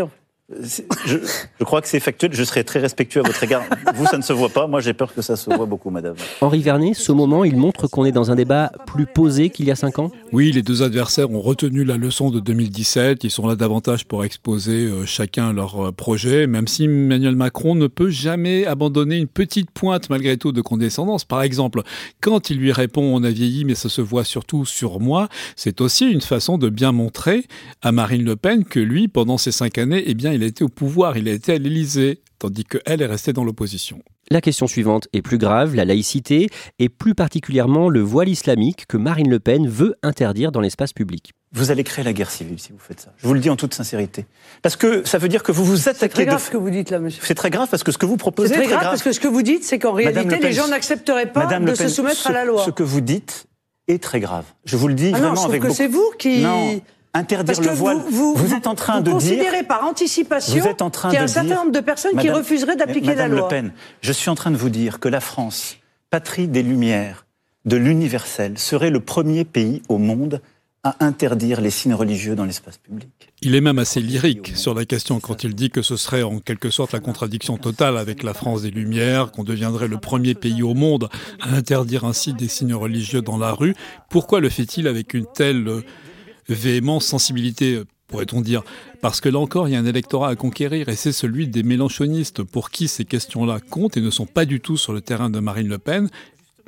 Je, 0.59 1.17
je, 1.59 1.63
crois 1.63 1.81
que 1.81 1.87
c'est 1.87 1.99
factuel. 1.99 2.33
Je 2.33 2.43
serai 2.43 2.63
très 2.63 2.79
respectueux 2.79 3.21
à 3.21 3.23
votre 3.23 3.41
égard. 3.43 3.63
Vous, 3.95 4.05
ça 4.05 4.17
ne 4.17 4.23
se 4.23 4.33
voit 4.33 4.49
pas. 4.49 4.67
Moi, 4.67 4.81
j'ai 4.81 4.93
peur 4.93 5.13
que 5.13 5.21
ça 5.21 5.35
se 5.35 5.53
voit 5.53 5.65
beaucoup, 5.65 5.89
madame. 5.89 6.15
Henri 6.41 6.61
Vernet, 6.61 6.93
ce 6.93 7.11
moment, 7.11 7.43
il 7.43 7.55
montre 7.55 7.87
qu'on 7.87 8.05
est 8.05 8.11
dans 8.11 8.31
un 8.31 8.35
débat 8.35 8.71
plus 8.85 9.05
posé 9.05 9.49
qu'il 9.49 9.65
y 9.65 9.71
a 9.71 9.75
cinq 9.75 9.99
ans 9.99 10.11
Oui, 10.31 10.51
les 10.51 10.61
deux 10.61 10.83
adversaires 10.83 11.31
ont 11.31 11.41
retenu 11.41 11.83
la 11.83 11.97
leçon 11.97 12.31
de 12.31 12.39
2017. 12.39 13.23
Ils 13.23 13.31
sont 13.31 13.47
là 13.47 13.55
davantage 13.55 14.05
pour 14.05 14.25
exposer 14.25 14.85
euh, 14.85 15.05
chacun 15.05 15.53
leur 15.53 15.87
euh, 15.87 15.91
projet, 15.91 16.47
même 16.47 16.67
si 16.67 16.85
Emmanuel 16.85 17.35
Macron 17.35 17.75
ne 17.75 17.87
peut 17.87 18.09
jamais 18.09 18.65
abandonner 18.65 19.17
une 19.17 19.27
petite 19.27 19.71
pointe, 19.71 20.09
malgré 20.09 20.37
tout, 20.37 20.51
de 20.51 20.61
condescendance. 20.61 21.25
Par 21.25 21.41
exemple, 21.41 21.81
quand 22.19 22.49
il 22.49 22.57
lui 22.57 22.71
répond 22.71 23.01
On 23.01 23.23
a 23.23 23.29
vieilli, 23.29 23.65
mais 23.65 23.75
ça 23.75 23.89
se 23.89 24.01
voit 24.01 24.23
surtout 24.23 24.65
sur 24.65 24.99
moi, 24.99 25.27
c'est 25.55 25.81
aussi 25.81 26.09
une 26.09 26.21
façon 26.21 26.57
de 26.57 26.69
bien 26.69 26.91
montrer 26.91 27.45
à 27.81 27.91
Marine 27.91 28.23
Le 28.23 28.35
Pen 28.35 28.63
que 28.63 28.79
lui, 28.79 29.07
pendant 29.07 29.37
ces 29.37 29.51
cinq 29.51 29.77
années, 29.77 30.03
eh 30.05 30.13
bien, 30.13 30.33
il 30.33 30.40
a 30.43 30.47
été 30.47 30.63
au 30.63 30.69
pouvoir, 30.69 31.17
il 31.17 31.27
a 31.27 31.31
été 31.31 31.53
à 31.53 31.57
l'Élysée, 31.57 32.21
tandis 32.39 32.65
qu'elle 32.65 33.01
est 33.01 33.05
restée 33.05 33.33
dans 33.33 33.43
l'opposition. 33.43 34.01
La 34.29 34.39
question 34.39 34.65
suivante 34.65 35.07
est 35.11 35.21
plus 35.21 35.37
grave, 35.37 35.75
la 35.75 35.83
laïcité, 35.83 36.47
et 36.79 36.87
plus 36.87 37.15
particulièrement 37.15 37.89
le 37.89 37.99
voile 37.99 38.29
islamique 38.29 38.85
que 38.87 38.95
Marine 38.95 39.29
Le 39.29 39.39
Pen 39.39 39.67
veut 39.67 39.95
interdire 40.03 40.51
dans 40.53 40.61
l'espace 40.61 40.93
public. 40.93 41.33
Vous 41.51 41.69
allez 41.69 41.83
créer 41.83 42.05
la 42.05 42.13
guerre 42.13 42.31
civile 42.31 42.57
si 42.57 42.71
vous 42.71 42.79
faites 42.79 43.01
ça. 43.01 43.13
Je 43.17 43.27
vous 43.27 43.33
le 43.33 43.41
dis 43.41 43.49
en 43.49 43.57
toute 43.57 43.73
sincérité. 43.73 44.25
Parce 44.61 44.77
que 44.77 45.05
ça 45.05 45.17
veut 45.17 45.27
dire 45.27 45.43
que 45.43 45.51
vous 45.51 45.65
vous 45.65 45.89
attaquez... 45.89 45.99
C'est 45.99 46.09
très 46.09 46.25
grave 46.25 46.41
ce 46.41 46.49
que 46.49 46.55
vous 46.55 46.69
dites 46.69 46.91
là, 46.91 46.99
monsieur. 46.99 47.21
C'est 47.25 47.35
très 47.35 47.49
grave 47.49 47.67
parce 47.69 47.83
que 47.83 47.91
ce 47.91 47.97
que 47.97 48.05
vous 48.05 48.15
proposez 48.15 48.53
C'est 48.53 48.61
très, 48.61 48.67
grave, 48.67 48.83
parce 48.83 49.03
que 49.03 49.11
ce 49.11 49.19
que 49.19 49.27
vous 49.27 49.41
dites, 49.41 49.65
c'est 49.65 49.77
qu'en 49.77 49.91
réalité, 49.91 50.39
les 50.39 50.53
gens 50.53 50.69
n'accepteraient 50.69 51.31
pas 51.31 51.47
de 51.59 51.75
se 51.75 51.89
soumettre 51.89 52.25
à 52.27 52.31
la 52.31 52.45
loi. 52.45 52.63
Ce 52.65 52.71
que 52.71 52.83
vous 52.83 53.01
dites 53.01 53.47
est 53.89 54.01
très 54.01 54.21
grave. 54.21 54.45
Je 54.63 54.77
vous 54.77 54.87
le 54.87 54.93
dis 54.93 55.11
ah 55.13 55.17
vraiment 55.17 55.33
non, 55.33 55.45
avec 55.45 55.61
que 55.61 55.73
c'est 55.73 55.87
vous 55.87 56.09
qui... 56.17 56.41
Non 56.41 56.79
interdire 57.13 57.61
le 57.61 57.69
voile. 57.69 57.97
Vous, 58.09 58.33
vous, 58.35 58.53
êtes 58.53 58.67
en 58.67 58.75
train 58.75 59.01
de 59.01 59.11
considérez 59.11 59.63
par 59.63 59.83
anticipation 59.83 60.59
vous 60.59 60.67
êtes 60.67 60.81
en 60.81 60.89
train 60.89 61.09
qu'il 61.09 61.17
y 61.17 61.21
a 61.21 61.23
un 61.23 61.27
certain 61.27 61.55
nombre 61.55 61.71
de 61.71 61.79
personnes 61.79 62.17
qui 62.17 62.29
refuseraient 62.29 62.75
d'appliquer 62.75 63.15
la 63.15 63.27
loi. 63.27 63.41
Le 63.41 63.47
Pen, 63.47 63.73
je 64.01 64.11
suis 64.11 64.29
en 64.29 64.35
train 64.35 64.51
de 64.51 64.57
vous 64.57 64.69
dire 64.69 64.99
que 64.99 65.09
la 65.09 65.19
France, 65.19 65.77
patrie 66.09 66.47
des 66.47 66.63
Lumières, 66.63 67.25
de 67.65 67.77
l'universel, 67.77 68.57
serait 68.57 68.89
le 68.89 68.99
premier 68.99 69.45
pays 69.45 69.81
au 69.89 69.97
monde 69.97 70.41
à 70.83 70.95
interdire 71.05 71.61
les 71.61 71.69
signes 71.69 71.93
religieux 71.93 72.35
dans 72.35 72.45
l'espace 72.45 72.79
public. 72.79 73.09
Il 73.43 73.53
est 73.53 73.61
même 73.61 73.77
assez 73.77 74.01
lyrique 74.01 74.53
sur 74.55 74.73
la 74.73 74.85
question 74.85 75.19
quand 75.19 75.43
il 75.43 75.53
dit 75.53 75.69
que 75.69 75.83
ce 75.83 75.95
serait 75.95 76.23
en 76.23 76.39
quelque 76.39 76.71
sorte 76.71 76.91
la 76.91 76.99
contradiction 76.99 77.57
totale 77.57 77.97
avec 77.97 78.23
la 78.23 78.33
France 78.33 78.63
des 78.63 78.71
Lumières, 78.71 79.31
qu'on 79.31 79.43
deviendrait 79.43 79.87
le 79.87 79.97
premier 79.97 80.33
pays 80.33 80.63
au 80.63 80.73
monde 80.73 81.09
à 81.39 81.53
interdire 81.53 82.03
ainsi 82.03 82.33
des 82.33 82.47
signes 82.47 82.73
religieux 82.73 83.21
dans 83.21 83.37
la 83.37 83.51
rue. 83.51 83.75
Pourquoi 84.09 84.39
le 84.39 84.49
fait-il 84.49 84.87
avec 84.87 85.13
une 85.13 85.27
telle 85.27 85.83
véhémence, 86.53 87.05
sensibilité, 87.05 87.81
pourrait-on 88.07 88.41
dire, 88.41 88.63
parce 89.01 89.21
que 89.21 89.29
là 89.29 89.39
encore, 89.39 89.67
il 89.67 89.71
y 89.71 89.75
a 89.75 89.79
un 89.79 89.85
électorat 89.85 90.29
à 90.29 90.35
conquérir, 90.35 90.89
et 90.89 90.95
c'est 90.95 91.11
celui 91.11 91.47
des 91.47 91.63
mélanchonistes, 91.63 92.43
pour 92.43 92.69
qui 92.69 92.87
ces 92.87 93.05
questions-là 93.05 93.59
comptent 93.59 93.97
et 93.97 94.01
ne 94.01 94.11
sont 94.11 94.25
pas 94.25 94.45
du 94.45 94.59
tout 94.59 94.77
sur 94.77 94.93
le 94.93 95.01
terrain 95.01 95.29
de 95.29 95.39
Marine 95.39 95.67
Le 95.67 95.77
Pen, 95.77 96.09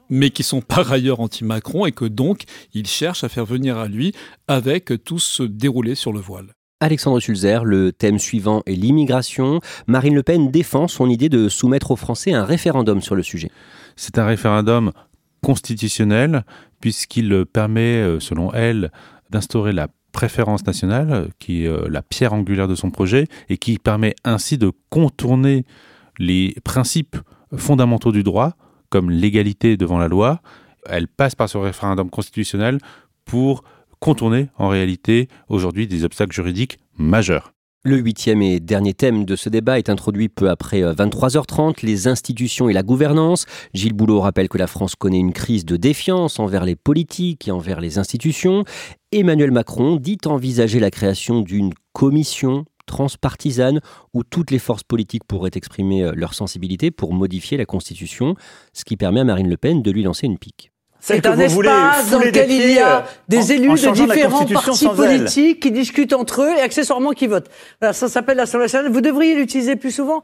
mais 0.10 0.30
qui 0.32 0.44
sont 0.44 0.62
par 0.62 0.92
ailleurs 0.92 1.20
anti-Macron, 1.20 1.86
et 1.86 1.92
que 1.92 2.06
donc, 2.06 2.44
il 2.74 2.88
cherche 2.88 3.24
à 3.24 3.30
faire 3.30 3.46
venir 3.46 3.78
à 3.78 3.88
lui 3.88 4.14
avec 4.48 4.92
tout 5.04 5.20
ce 5.20 5.44
déroulé 5.44 5.96
sur 5.96 6.14
le 6.14 6.20
voile. 6.20 6.54
Alexandre 6.80 7.22
Sulzer, 7.22 7.64
le 7.64 7.94
thème 7.94 8.20
suivant 8.20 8.62
est 8.66 8.76
l'immigration. 8.76 9.62
Marine 9.88 10.16
Le 10.16 10.24
Pen 10.24 10.52
défend 10.52 10.90
son 10.90 11.10
idée 11.10 11.30
de 11.30 11.48
soumettre 11.48 11.92
aux 11.92 11.96
Français 11.96 12.34
un 12.34 12.44
référendum 12.44 13.02
sur 13.02 13.16
le 13.16 13.24
sujet. 13.24 13.52
C'est 13.96 14.18
un 14.18 14.26
référendum 14.26 14.92
constitutionnel 15.42 16.44
puisqu'il 16.82 17.46
permet, 17.46 18.02
euh, 18.02 18.20
selon 18.20 18.52
elle, 18.52 18.92
d'instaurer 19.34 19.74
la 19.74 19.90
préférence 20.14 20.66
nationale, 20.66 21.30
qui 21.40 21.66
est 21.66 21.68
euh, 21.68 21.88
la 21.90 22.02
pierre 22.02 22.34
angulaire 22.34 22.68
de 22.68 22.76
son 22.76 22.92
projet, 22.92 23.28
et 23.50 23.58
qui 23.58 23.78
permet 23.78 24.16
ainsi 24.24 24.58
de 24.58 24.72
contourner 24.90 25.66
les 26.20 26.56
principes 26.64 27.18
fondamentaux 27.56 28.12
du 28.12 28.24
droit, 28.24 28.54
comme 28.90 29.10
l'égalité 29.10 29.76
devant 29.76 29.98
la 29.98 30.08
loi. 30.08 30.42
Elle 30.86 31.08
passe 31.08 31.36
par 31.36 31.50
ce 31.50 31.58
référendum 31.58 32.10
constitutionnel 32.10 32.78
pour 33.26 33.64
contourner 34.00 34.50
en 34.58 34.70
réalité 34.70 35.28
aujourd'hui 35.50 35.88
des 35.88 36.04
obstacles 36.04 36.34
juridiques 36.34 36.78
majeurs. 36.98 37.54
Le 37.86 37.98
huitième 37.98 38.42
et 38.42 38.62
dernier 38.62 38.94
thème 38.94 39.26
de 39.26 39.36
ce 39.36 39.50
débat 39.50 39.78
est 39.78 39.90
introduit 39.90 40.30
peu 40.30 40.50
après 40.50 40.82
23h30, 40.82 41.70
euh, 41.70 41.74
les 41.84 42.08
institutions 42.08 42.70
et 42.70 42.74
la 42.74 42.82
gouvernance. 42.82 43.46
Gilles 43.74 43.92
Boulot 43.92 44.22
rappelle 44.22 44.48
que 44.48 44.58
la 44.58 44.68
France 44.68 44.96
connaît 44.96 45.20
une 45.20 45.34
crise 45.34 45.66
de 45.66 45.76
défiance 45.76 46.40
envers 46.40 46.64
les 46.64 46.78
politiques 46.78 47.50
et 47.50 47.52
envers 47.52 47.82
les 47.82 47.98
institutions. 47.98 48.64
Emmanuel 49.20 49.52
Macron 49.52 49.98
dit 49.98 50.18
envisager 50.26 50.80
la 50.80 50.90
création 50.90 51.42
d'une 51.42 51.74
commission 51.94 52.66
transpartisane 52.86 53.80
où 54.14 54.24
toutes 54.24 54.52
les 54.52 54.60
forces 54.60 54.84
politiques 54.84 55.24
pourraient 55.26 55.52
exprimer 55.54 56.04
euh, 56.04 56.14
leur 56.16 56.34
sensibilité 56.34 56.92
pour 56.92 57.14
modifier 57.14 57.58
la 57.58 57.66
Constitution, 57.66 58.36
ce 58.74 58.84
qui 58.84 58.98
permet 58.98 59.22
à 59.22 59.24
Marine 59.24 59.50
Le 59.50 59.58
Pen 59.58 59.82
de 59.82 59.92
lui 59.92 60.04
lancer 60.04 60.26
une 60.26 60.38
pique. 60.38 60.72
C'est 61.00 61.26
un 61.26 61.38
espace 61.38 62.12
dans 62.12 62.20
lequel 62.20 62.50
il 62.50 62.72
y 62.72 62.80
a 62.80 63.06
des 63.28 63.52
élus 63.52 63.70
de 63.70 63.92
différents 63.94 64.46
partis 64.46 64.88
politiques 64.88 65.60
qui 65.60 65.72
discutent 65.72 66.14
entre 66.14 66.44
eux 66.44 66.58
et 66.58 66.62
accessoirement 66.62 67.12
qui 67.12 67.28
votent. 67.28 67.50
ça 67.82 67.94
s'appelle 67.94 68.38
l'Assemblée 68.38 68.66
nationale. 68.66 68.92
Vous 68.92 69.02
devriez 69.02 69.36
l'utiliser 69.36 69.76
plus 69.76 69.92
souvent. 69.92 70.22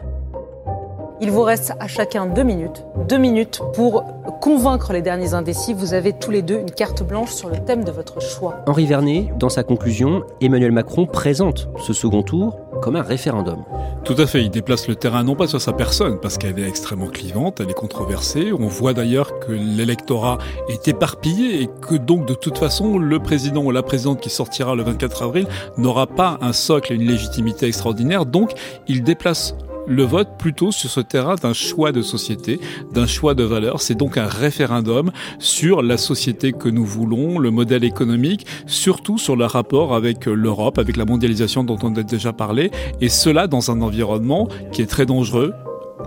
Il 1.22 1.32
vous 1.32 1.44
reste 1.44 1.74
à 1.82 1.88
chacun 1.88 2.28
deux 2.28 2.44
minutes. 2.44 2.86
Deux 3.10 3.18
minutes 3.18 3.60
pour 3.74 4.06
convaincre 4.40 4.94
les 4.94 5.02
derniers 5.02 5.34
indécis. 5.34 5.74
Vous 5.74 5.94
avez 5.94 6.14
tous 6.14 6.32
les 6.32 6.42
deux 6.42 6.60
une 6.60 6.72
carte 6.72 7.04
blanche 7.04 7.32
sur 7.32 7.50
le 7.50 7.58
thème 7.58 7.84
de 7.84 7.92
votre 7.92 8.22
choix. 8.22 8.64
Henri 8.68 8.86
Vernet, 8.86 9.30
dans 9.38 9.50
sa 9.50 9.64
conclusion, 9.64 10.24
Emmanuel 10.40 10.72
Macron 10.72 11.06
présente 11.06 11.68
ce 11.86 11.92
second 11.92 12.24
tour 12.24 12.58
comme 12.82 12.96
un 12.96 13.02
référendum. 13.02 13.66
Tout 14.06 14.16
à 14.18 14.26
fait, 14.26 14.42
il 14.42 14.50
déplace 14.50 14.88
le 14.88 14.96
terrain 14.96 15.26
non 15.26 15.36
pas 15.36 15.48
sur 15.48 15.60
sa 15.60 15.74
personne, 15.74 16.20
parce 16.22 16.38
qu'elle 16.38 16.58
est 16.58 16.68
extrêmement 16.68 17.08
clivante, 17.08 17.60
elle 17.60 17.70
est 17.70 17.74
controversée. 17.74 18.54
On 18.58 18.68
voit 18.68 18.94
d'ailleurs 18.94 19.40
que 19.40 19.52
l'électorat 19.52 20.38
est 20.70 20.88
éparpillé 20.88 21.62
et 21.62 21.70
que 21.82 21.96
donc 21.96 22.26
de 22.26 22.34
toute 22.34 22.58
façon, 22.58 22.98
le 22.98 23.20
président 23.20 23.62
ou 23.62 23.72
la 23.72 23.84
présidente 23.84 24.22
qui 24.22 24.30
sortira 24.30 24.74
le 24.74 24.84
24 24.84 25.24
avril 25.24 25.48
n'aura 25.78 26.08
pas 26.08 26.38
un 26.40 26.54
socle 26.54 26.94
et 26.94 26.96
une 26.96 27.08
légitimité 27.08 27.68
extraordinaire. 27.68 28.26
Donc, 28.26 28.54
il 28.88 29.04
déplace 29.04 29.54
le 29.90 30.04
vote 30.04 30.38
plutôt 30.38 30.72
sur 30.72 30.90
ce 30.90 31.02
terrain 31.02 31.36
d'un 31.36 31.54
choix 31.54 31.92
de 31.92 32.02
société, 32.02 32.60
d'un 32.94 33.08
choix 33.08 33.34
de 33.34 33.44
valeurs. 33.44 33.82
C'est 33.82 33.96
donc 33.96 34.18
un 34.18 34.28
référendum 34.28 35.12
sur 35.40 35.82
la 35.82 35.98
société 35.98 36.54
que 36.54 36.70
nous 36.70 36.86
voulons, 36.86 37.40
le 37.40 37.50
modèle 37.50 37.84
économique, 37.84 38.46
surtout 38.68 39.18
sur 39.18 39.36
le 39.36 39.46
rapport 39.46 39.96
avec 39.96 40.28
l'Europe, 40.28 40.78
avec 40.78 40.96
la 40.96 41.06
mondialisation 41.06 41.64
dont 41.64 41.80
on 41.82 41.96
a 41.96 42.04
déjà 42.04 42.32
parlé, 42.32 42.72
et 43.02 43.10
cela 43.10 43.48
dans 43.48 43.72
un 43.72 43.82
environnement 43.82 44.48
qui 44.72 44.84
est 44.84 44.86
très 44.86 45.08
dangereux, 45.08 45.54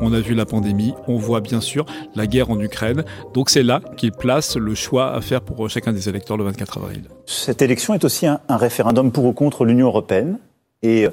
on 0.01 0.13
a 0.13 0.21
vu 0.21 0.35
la 0.35 0.47
pandémie, 0.47 0.95
on 1.07 1.17
voit 1.19 1.41
bien 1.41 1.61
sûr 1.61 1.85
la 2.15 2.27
guerre 2.27 2.51
en 2.51 2.59
Ukraine. 2.61 3.05
Donc 3.35 3.51
c'est 3.51 3.63
là 3.63 3.81
qu'il 3.97 4.13
place 4.13 4.57
le 4.57 4.75
choix 4.75 5.13
à 5.13 5.21
faire 5.21 5.43
pour 5.43 5.69
chacun 5.69 5.93
des 5.93 6.09
électeurs 6.09 6.37
le 6.37 6.45
24 6.45 6.79
avril. 6.79 7.03
Cette 7.27 7.61
élection 7.61 7.93
est 7.95 8.05
aussi 8.05 8.27
un, 8.27 8.41
un 8.49 8.57
référendum 8.57 9.13
pour 9.13 9.25
ou 9.27 9.33
contre 9.33 9.65
l'Union 9.65 9.89
européenne 9.89 10.39
et 10.83 11.09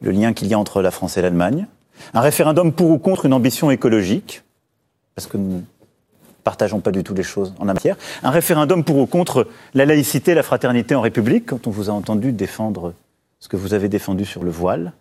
le 0.00 0.10
lien 0.10 0.32
qu'il 0.32 0.48
y 0.48 0.54
a 0.54 0.58
entre 0.58 0.82
la 0.82 0.90
France 0.90 1.16
et 1.18 1.22
l'Allemagne. 1.22 1.66
Un 2.14 2.20
référendum 2.20 2.72
pour 2.72 2.90
ou 2.90 2.98
contre 2.98 3.26
une 3.26 3.32
ambition 3.32 3.70
écologique, 3.70 4.42
parce 5.14 5.26
que 5.26 5.36
nous 5.36 5.56
ne 5.56 5.60
partageons 6.44 6.80
pas 6.80 6.92
du 6.92 7.02
tout 7.02 7.14
les 7.14 7.22
choses 7.22 7.54
en 7.58 7.64
la 7.64 7.74
matière. 7.74 7.96
Un 8.22 8.30
référendum 8.30 8.84
pour 8.84 8.98
ou 8.98 9.06
contre 9.06 9.48
la 9.74 9.84
laïcité, 9.84 10.34
la 10.34 10.42
fraternité 10.42 10.94
en 10.94 11.00
République, 11.00 11.46
quand 11.46 11.66
on 11.66 11.70
vous 11.70 11.90
a 11.90 11.92
entendu 11.92 12.32
défendre 12.32 12.94
ce 13.40 13.48
que 13.48 13.56
vous 13.56 13.74
avez 13.74 13.88
défendu 13.88 14.24
sur 14.24 14.44
le 14.44 14.50
voile. 14.50 14.92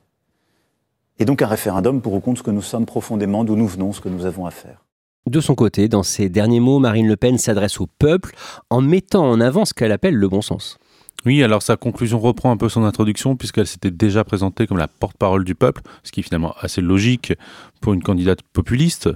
Et 1.20 1.26
donc 1.26 1.42
un 1.42 1.48
référendum 1.48 2.02
pour 2.02 2.14
ou 2.14 2.20
contre 2.20 2.40
ce 2.40 2.44
que 2.44 2.52
nous 2.52 2.62
sommes 2.62 2.86
profondément, 2.86 3.44
d'où 3.44 3.56
nous 3.56 3.68
venons, 3.68 3.94
ce 3.94 4.02
que 4.02 4.10
nous 4.10 4.26
avons 4.26 4.46
à 4.46 4.52
faire. 4.52 4.84
De 5.28 5.40
son 5.40 5.56
côté, 5.56 5.88
dans 5.88 6.04
ses 6.04 6.30
derniers 6.30 6.60
mots, 6.60 6.78
Marine 6.78 7.08
Le 7.08 7.16
Pen 7.16 7.38
s'adresse 7.40 7.80
au 7.82 7.88
peuple 7.88 8.36
en 8.70 8.82
mettant 8.82 9.28
en 9.28 9.42
avant 9.42 9.66
ce 9.66 9.74
qu'elle 9.74 9.92
appelle 9.92 10.16
le 10.16 10.30
bon 10.30 10.42
sens. 10.42 10.78
Oui, 11.26 11.44
alors 11.44 11.62
sa 11.62 11.76
conclusion 11.76 12.20
reprend 12.20 12.52
un 12.52 12.58
peu 12.58 12.70
son 12.70 12.84
introduction 12.84 13.36
puisqu'elle 13.36 13.68
s'était 13.68 13.92
déjà 13.92 14.24
présentée 14.24 14.68
comme 14.68 14.78
la 14.78 14.88
porte-parole 14.88 15.44
du 15.44 15.56
peuple, 15.56 15.82
ce 16.04 16.12
qui 16.12 16.20
est 16.20 16.24
finalement 16.24 16.54
assez 16.60 16.82
logique 16.82 17.34
pour 17.82 17.94
une 17.94 18.04
candidate 18.04 18.42
populiste. 18.42 19.10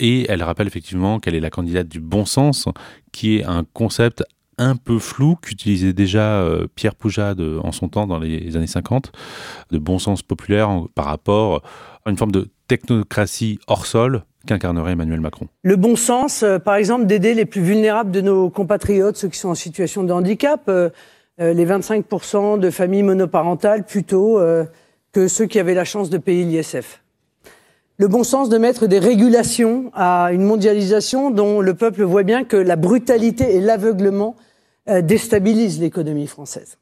Et 0.00 0.26
elle 0.28 0.42
rappelle 0.42 0.66
effectivement 0.66 1.20
qu'elle 1.20 1.34
est 1.34 1.40
la 1.40 1.50
candidate 1.50 1.88
du 1.88 2.00
bon 2.00 2.24
sens, 2.24 2.68
qui 3.12 3.38
est 3.38 3.44
un 3.44 3.64
concept 3.72 4.24
un 4.58 4.74
peu 4.74 4.98
flou 4.98 5.36
qu'utilisait 5.36 5.92
déjà 5.92 6.40
euh, 6.40 6.66
Pierre 6.74 6.96
Poujade 6.96 7.40
en 7.40 7.70
son 7.70 7.88
temps 7.88 8.08
dans 8.08 8.18
les 8.18 8.56
années 8.56 8.66
50, 8.66 9.12
de 9.70 9.78
bon 9.78 10.00
sens 10.00 10.22
populaire 10.22 10.70
par 10.96 11.04
rapport 11.04 11.62
à 12.04 12.10
une 12.10 12.16
forme 12.16 12.32
de 12.32 12.48
technocratie 12.66 13.60
hors 13.68 13.86
sol 13.86 14.24
qu'incarnerait 14.46 14.92
Emmanuel 14.92 15.20
Macron. 15.20 15.46
Le 15.62 15.76
bon 15.76 15.96
sens, 15.96 16.42
euh, 16.42 16.58
par 16.58 16.76
exemple, 16.76 17.06
d'aider 17.06 17.34
les 17.34 17.44
plus 17.44 17.60
vulnérables 17.60 18.10
de 18.10 18.20
nos 18.20 18.50
compatriotes, 18.50 19.16
ceux 19.16 19.28
qui 19.28 19.38
sont 19.38 19.50
en 19.50 19.54
situation 19.54 20.04
de 20.04 20.12
handicap. 20.12 20.62
Euh, 20.68 20.88
euh, 20.88 20.90
les 21.38 21.66
25% 21.66 22.58
de 22.58 22.70
familles 22.70 23.02
monoparentales 23.02 23.84
plutôt 23.84 24.38
euh, 24.38 24.64
que 25.12 25.28
ceux 25.28 25.46
qui 25.46 25.58
avaient 25.58 25.74
la 25.74 25.84
chance 25.84 26.10
de 26.10 26.18
payer 26.18 26.44
l'ISF. 26.44 27.02
Le 28.00 28.06
bon 28.06 28.22
sens 28.22 28.48
de 28.48 28.58
mettre 28.58 28.86
des 28.86 29.00
régulations 29.00 29.90
à 29.94 30.30
une 30.32 30.44
mondialisation 30.44 31.30
dont 31.30 31.60
le 31.60 31.74
peuple 31.74 32.04
voit 32.04 32.22
bien 32.22 32.44
que 32.44 32.56
la 32.56 32.76
brutalité 32.76 33.56
et 33.56 33.60
l'aveuglement 33.60 34.36
euh, 34.88 35.00
déstabilisent 35.00 35.80
l'économie 35.80 36.28
française. 36.28 36.78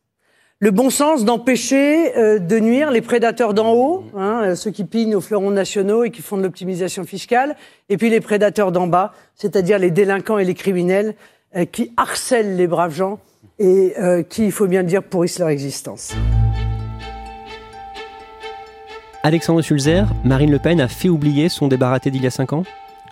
le 0.59 0.71
bon 0.71 0.91
sens 0.91 1.25
d'empêcher 1.25 2.17
euh, 2.17 2.39
de 2.39 2.59
nuire 2.59 2.91
les 2.91 3.01
prédateurs 3.01 3.55
d'en 3.55 3.73
haut, 3.73 4.05
hein, 4.15 4.43
euh, 4.45 4.55
ceux 4.55 4.71
qui 4.71 4.85
pillent 4.85 5.07
nos 5.07 5.21
fleurons 5.21 5.51
nationaux 5.51 6.05
et 6.05 6.11
qui 6.11 6.23
font 6.23 6.37
de 6.37 6.43
l'optimisation 6.43 7.05
fiscale, 7.05 7.57
et 7.89 7.97
puis 7.97 8.11
les 8.11 8.21
prédateurs 8.21 8.73
d'en 8.73 8.87
bas, 8.87 9.13
c'est-à-dire 9.35 9.79
les 9.79 9.91
délinquants 9.91 10.39
et 10.39 10.45
les 10.45 10.55
criminels 10.55 11.15
euh, 11.57 11.65
qui 11.65 11.93
harcèlent 11.97 12.57
les 12.57 12.67
braves 12.67 12.95
gens 12.95 13.21
et 13.59 13.95
qui, 14.29 14.47
il 14.47 14.53
faut 14.53 14.67
bien 14.67 14.83
le 14.83 14.89
dire, 14.89 15.03
pourrissent 15.03 15.39
leur 15.39 15.49
existence. 15.49 16.15
Alexandre 19.23 19.61
Sulzer, 19.61 20.07
Marine 20.25 20.53
Le 20.53 20.59
Pen 20.61 20.81
a 20.81 20.87
fait 20.87 21.09
oublier 21.09 21.49
son 21.49 21.67
débarraté 21.67 22.13
d'il 22.13 22.23
y 22.23 22.27
a 22.29 22.31
5 22.31 22.53
ans? 22.53 22.63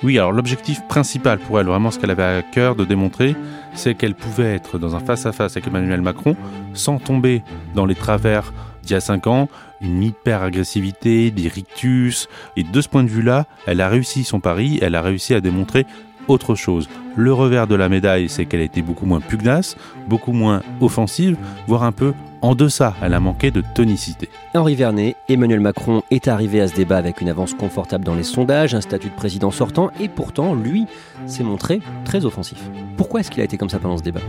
Oui, 0.03 0.19
alors 0.19 0.33
l'objectif 0.33 0.87
principal 0.87 1.39
pour 1.39 1.59
elle, 1.59 1.67
vraiment 1.67 1.91
ce 1.91 1.99
qu'elle 1.99 2.11
avait 2.11 2.23
à 2.23 2.43
cœur 2.43 2.77
de 2.77 2.85
démontrer, 2.85 3.35
c'est 3.75 3.95
qu'elle 3.95 4.15
pouvait 4.15 4.55
être 4.55 4.79
dans 4.79 4.95
un 4.95 5.01
face-à-face 5.01 5.57
avec 5.57 5.67
Emmanuel 5.67 6.03
Macron 6.03 6.37
sans 6.73 6.99
tomber 6.99 7.43
dans 7.75 7.87
les 7.87 7.95
travers 7.95 8.53
d'il 8.83 8.93
y 8.93 8.95
a 8.97 9.01
5 9.01 9.27
ans, 9.27 9.49
une 9.81 10.03
hyper-agressivité, 10.03 11.31
des 11.31 11.49
rictus. 11.49 12.29
Et 12.57 12.63
de 12.65 12.81
ce 12.81 12.89
point 12.89 13.03
de 13.03 13.09
vue-là, 13.09 13.47
elle 13.67 13.81
a 13.81 13.89
réussi 13.89 14.25
son 14.25 14.41
pari, 14.41 14.79
elle 14.83 14.95
a 14.95 15.03
réussi 15.03 15.35
à 15.35 15.41
démontrer 15.41 15.87
autre 16.29 16.55
chose. 16.55 16.89
Le 17.17 17.33
revers 17.33 17.67
de 17.67 17.75
la 17.75 17.89
médaille, 17.89 18.29
c'est 18.29 18.45
qu'elle 18.47 18.61
été 18.61 18.83
beaucoup 18.83 19.07
moins 19.07 19.21
pugnace, 19.21 19.77
beaucoup 20.09 20.33
moins 20.33 20.63
offensive, 20.81 21.37
voire 21.67 21.83
un 21.83 21.93
peu 21.93 22.13
en 22.45 22.55
deçà, 22.55 22.95
elle 23.01 23.15
a 23.15 23.21
manqué 23.21 23.51
de 23.51 23.63
tonicité. 23.75 24.29
Henri 24.55 24.75
Vernet, 24.75 25.17
Emmanuel 25.31 25.61
Macron 25.61 26.03
est 26.11 26.29
arrivé 26.29 26.61
à 26.61 26.69
ce 26.69 26.75
débat 26.75 26.99
avec 26.99 27.23
une 27.23 27.31
avance 27.31 27.55
confortable 27.55 28.05
dans 28.05 28.15
les 28.15 28.23
sondages, 28.23 28.75
un 28.75 28.83
statut 28.83 29.09
de 29.09 29.15
président 29.15 29.51
sortant, 29.51 29.91
et 29.99 30.11
pourtant, 30.11 30.55
lui, 30.55 30.87
s'est 31.25 31.43
montré 31.43 31.81
très 32.05 32.27
offensif. 32.27 32.59
Pourquoi 32.99 33.21
est-ce 33.21 33.31
qu'il 33.31 33.41
a 33.41 33.45
été 33.45 33.57
comme 33.57 33.71
ça 33.71 33.79
pendant 33.79 33.97
ce 33.97 34.03
débat? 34.03 34.21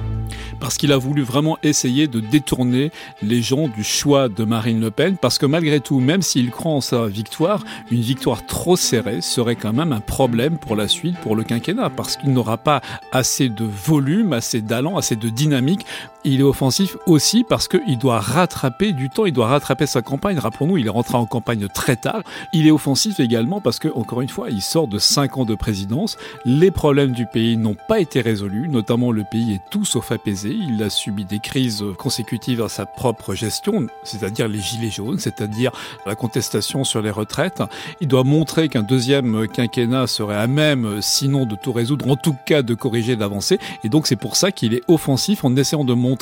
Parce 0.62 0.78
qu'il 0.78 0.94
a 0.94 0.98
voulu 0.98 1.24
vraiment 1.24 1.58
essayer 1.62 2.08
de 2.08 2.22
détourner 2.22 2.94
les 3.22 3.42
gens 3.42 3.68
du 3.68 3.84
choix 3.84 4.30
de 4.30 4.46
Marine 4.46 4.80
Le 4.80 4.92
Pen, 4.92 5.18
parce 5.18 5.38
que 5.38 5.46
malgré 5.46 5.82
tout, 5.82 6.00
même 6.00 6.22
s'il 6.22 6.52
croit 6.52 6.72
en 6.72 6.80
sa 6.82 7.08
victoire, 7.08 7.66
une 7.92 8.00
victoire 8.00 8.46
trop 8.46 8.78
serrée 8.78 9.20
serait 9.20 9.58
quand 9.58 9.74
même 9.74 9.92
un 9.92 10.00
problème 10.00 10.58
pour 10.58 10.78
la 10.78 10.88
suite, 10.88 11.18
pour 11.18 11.36
le 11.36 11.44
quinquennat, 11.44 11.90
parce 11.90 12.16
qu'il 12.16 12.32
n'aura 12.32 12.58
pas 12.58 12.80
assez 13.12 13.50
de 13.50 13.66
volume, 13.66 14.32
assez 14.32 14.62
d'allant, 14.62 14.96
assez 14.96 15.18
de 15.18 15.28
dynamique. 15.28 15.86
Il 16.28 16.40
est 16.40 16.44
offensif 16.44 16.98
aussi 17.06 17.44
parce 17.44 17.68
qu'il 17.68 18.00
doit 18.00 18.20
rattraper 18.20 18.94
du 18.94 19.12
temps, 19.12 19.28
il 19.28 19.32
doit 19.32 19.46
rattraper 19.46 19.86
sa 19.86 20.02
campagne. 20.02 20.40
Rappelons-nous, 20.40 20.78
il 20.78 20.88
est 20.88 20.90
rentré 20.90 21.18
en 21.18 21.28
campagne 21.28 21.68
très 21.68 21.98
tard. 21.98 22.24
Il 22.52 22.66
est 22.66 22.72
offensif 22.72 23.20
également 23.20 23.62
parce 23.62 23.78
que, 23.78 23.90
encore 23.90 24.22
une 24.22 24.30
fois, 24.30 24.50
il 24.50 24.64
sort 24.64 24.88
de 24.88 24.98
5 24.98 25.38
ans 25.38 25.46
de 25.46 25.54
présidence. 25.54 26.18
Les 26.44 26.72
problèmes 26.72 27.12
du 27.12 27.28
pays 27.28 27.58
n'ont 27.58 27.78
pas 27.88 28.00
été 28.00 28.22
résolus, 28.22 28.68
notamment 28.70 29.12
le 29.12 29.24
pays 29.30 29.54
est 29.54 29.62
tout 29.70 29.86
sauf 29.86 30.12
apaisé. 30.12 30.50
Il 30.50 30.82
a 30.82 30.90
subi 30.90 31.26
des 31.26 31.38
crises 31.38 31.86
consécutives 32.00 32.64
à 32.64 32.70
sa 32.70 32.88
propre 32.88 33.36
gestion, 33.36 33.86
c'est-à-dire 34.04 34.48
les 34.48 34.60
gilets 34.60 34.90
jaunes, 34.90 35.20
c'est-à-dire 35.20 35.74
la 36.08 36.16
contestation 36.16 36.84
sur 36.84 37.04
les 37.04 37.12
retraites. 37.12 37.62
Il 38.02 38.08
doit 38.08 38.24
montrer 38.24 38.68
qu'un 38.68 38.82
deuxième 38.82 39.48
quinquennat 39.48 40.08
serait 40.08 40.38
à 40.38 40.48
même, 40.48 41.04
sinon 41.04 41.46
de 41.46 41.56
tout 41.56 41.72
résoudre, 41.72 42.10
en 42.10 42.16
tout 42.16 42.36
cas 42.48 42.64
de 42.64 42.74
corriger, 42.74 43.16
d'avancer. 43.16 43.60
Et 43.84 43.90
donc 43.90 44.08
c'est 44.08 44.16
pour 44.16 44.36
ça 44.36 44.52
qu'il 44.52 44.74
est 44.74 44.82
offensif 44.88 45.46
en 45.46 45.56
essayant 45.56 45.84
de 45.84 45.94
montrer 45.94 46.15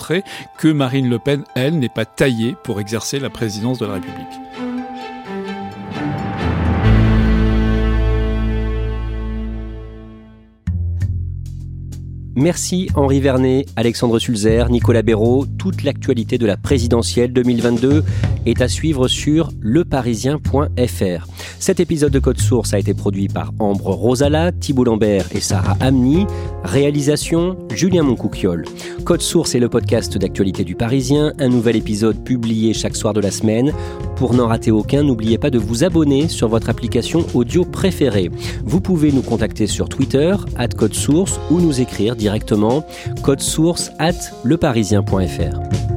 que 0.57 0.67
Marine 0.67 1.09
Le 1.09 1.19
Pen, 1.19 1.43
elle, 1.55 1.79
n'est 1.79 1.89
pas 1.89 2.05
taillé 2.05 2.55
pour 2.63 2.79
exercer 2.79 3.19
la 3.19 3.29
présidence 3.29 3.79
de 3.79 3.85
la 3.85 3.93
République. 3.93 4.72
Merci 12.35 12.89
Henri 12.95 13.19
Vernet, 13.19 13.67
Alexandre 13.75 14.17
Sulzer, 14.17 14.67
Nicolas 14.71 15.03
Béraud. 15.03 15.45
Toute 15.59 15.83
l'actualité 15.83 16.39
de 16.39 16.47
la 16.47 16.57
présidentielle 16.57 17.31
2022 17.31 18.03
est 18.47 18.59
à 18.59 18.67
suivre 18.67 19.07
sur 19.07 19.51
leparisien.fr. 19.61 21.27
Cet 21.59 21.79
épisode 21.79 22.11
de 22.11 22.19
Code 22.19 22.39
Source 22.39 22.73
a 22.73 22.79
été 22.79 22.95
produit 22.95 23.27
par 23.27 23.53
Ambre 23.59 23.91
Rosala, 23.91 24.51
Thibault 24.51 24.83
Lambert 24.83 25.27
et 25.33 25.39
Sarah 25.39 25.77
Amni. 25.79 26.25
Réalisation 26.63 27.55
Julien 27.73 28.03
Moncouquiole. 28.03 28.65
Code 29.05 29.21
Source 29.21 29.53
est 29.53 29.59
le 29.59 29.69
podcast 29.69 30.17
d'actualité 30.17 30.63
du 30.63 30.75
Parisien, 30.75 31.33
un 31.39 31.49
nouvel 31.49 31.75
épisode 31.75 32.23
publié 32.23 32.73
chaque 32.73 32.95
soir 32.95 33.13
de 33.13 33.21
la 33.21 33.31
semaine. 33.31 33.73
Pour 34.15 34.33
n'en 34.33 34.47
rater 34.47 34.71
aucun, 34.71 35.03
n'oubliez 35.03 35.37
pas 35.37 35.49
de 35.49 35.59
vous 35.59 35.83
abonner 35.83 36.27
sur 36.29 36.47
votre 36.47 36.69
application 36.69 37.25
audio 37.33 37.63
préférée. 37.63 38.31
Vous 38.63 38.81
pouvez 38.81 39.11
nous 39.11 39.21
contacter 39.21 39.67
sur 39.67 39.87
Twitter, 39.87 40.35
at 40.55 40.69
Code 40.69 40.93
Source, 40.93 41.39
ou 41.51 41.59
nous 41.59 41.79
écrire 41.81 42.15
directement 42.23 42.85
code 43.21 43.41
source 43.41 43.91
at 43.99 44.15
leparisien.fr. 44.45 45.92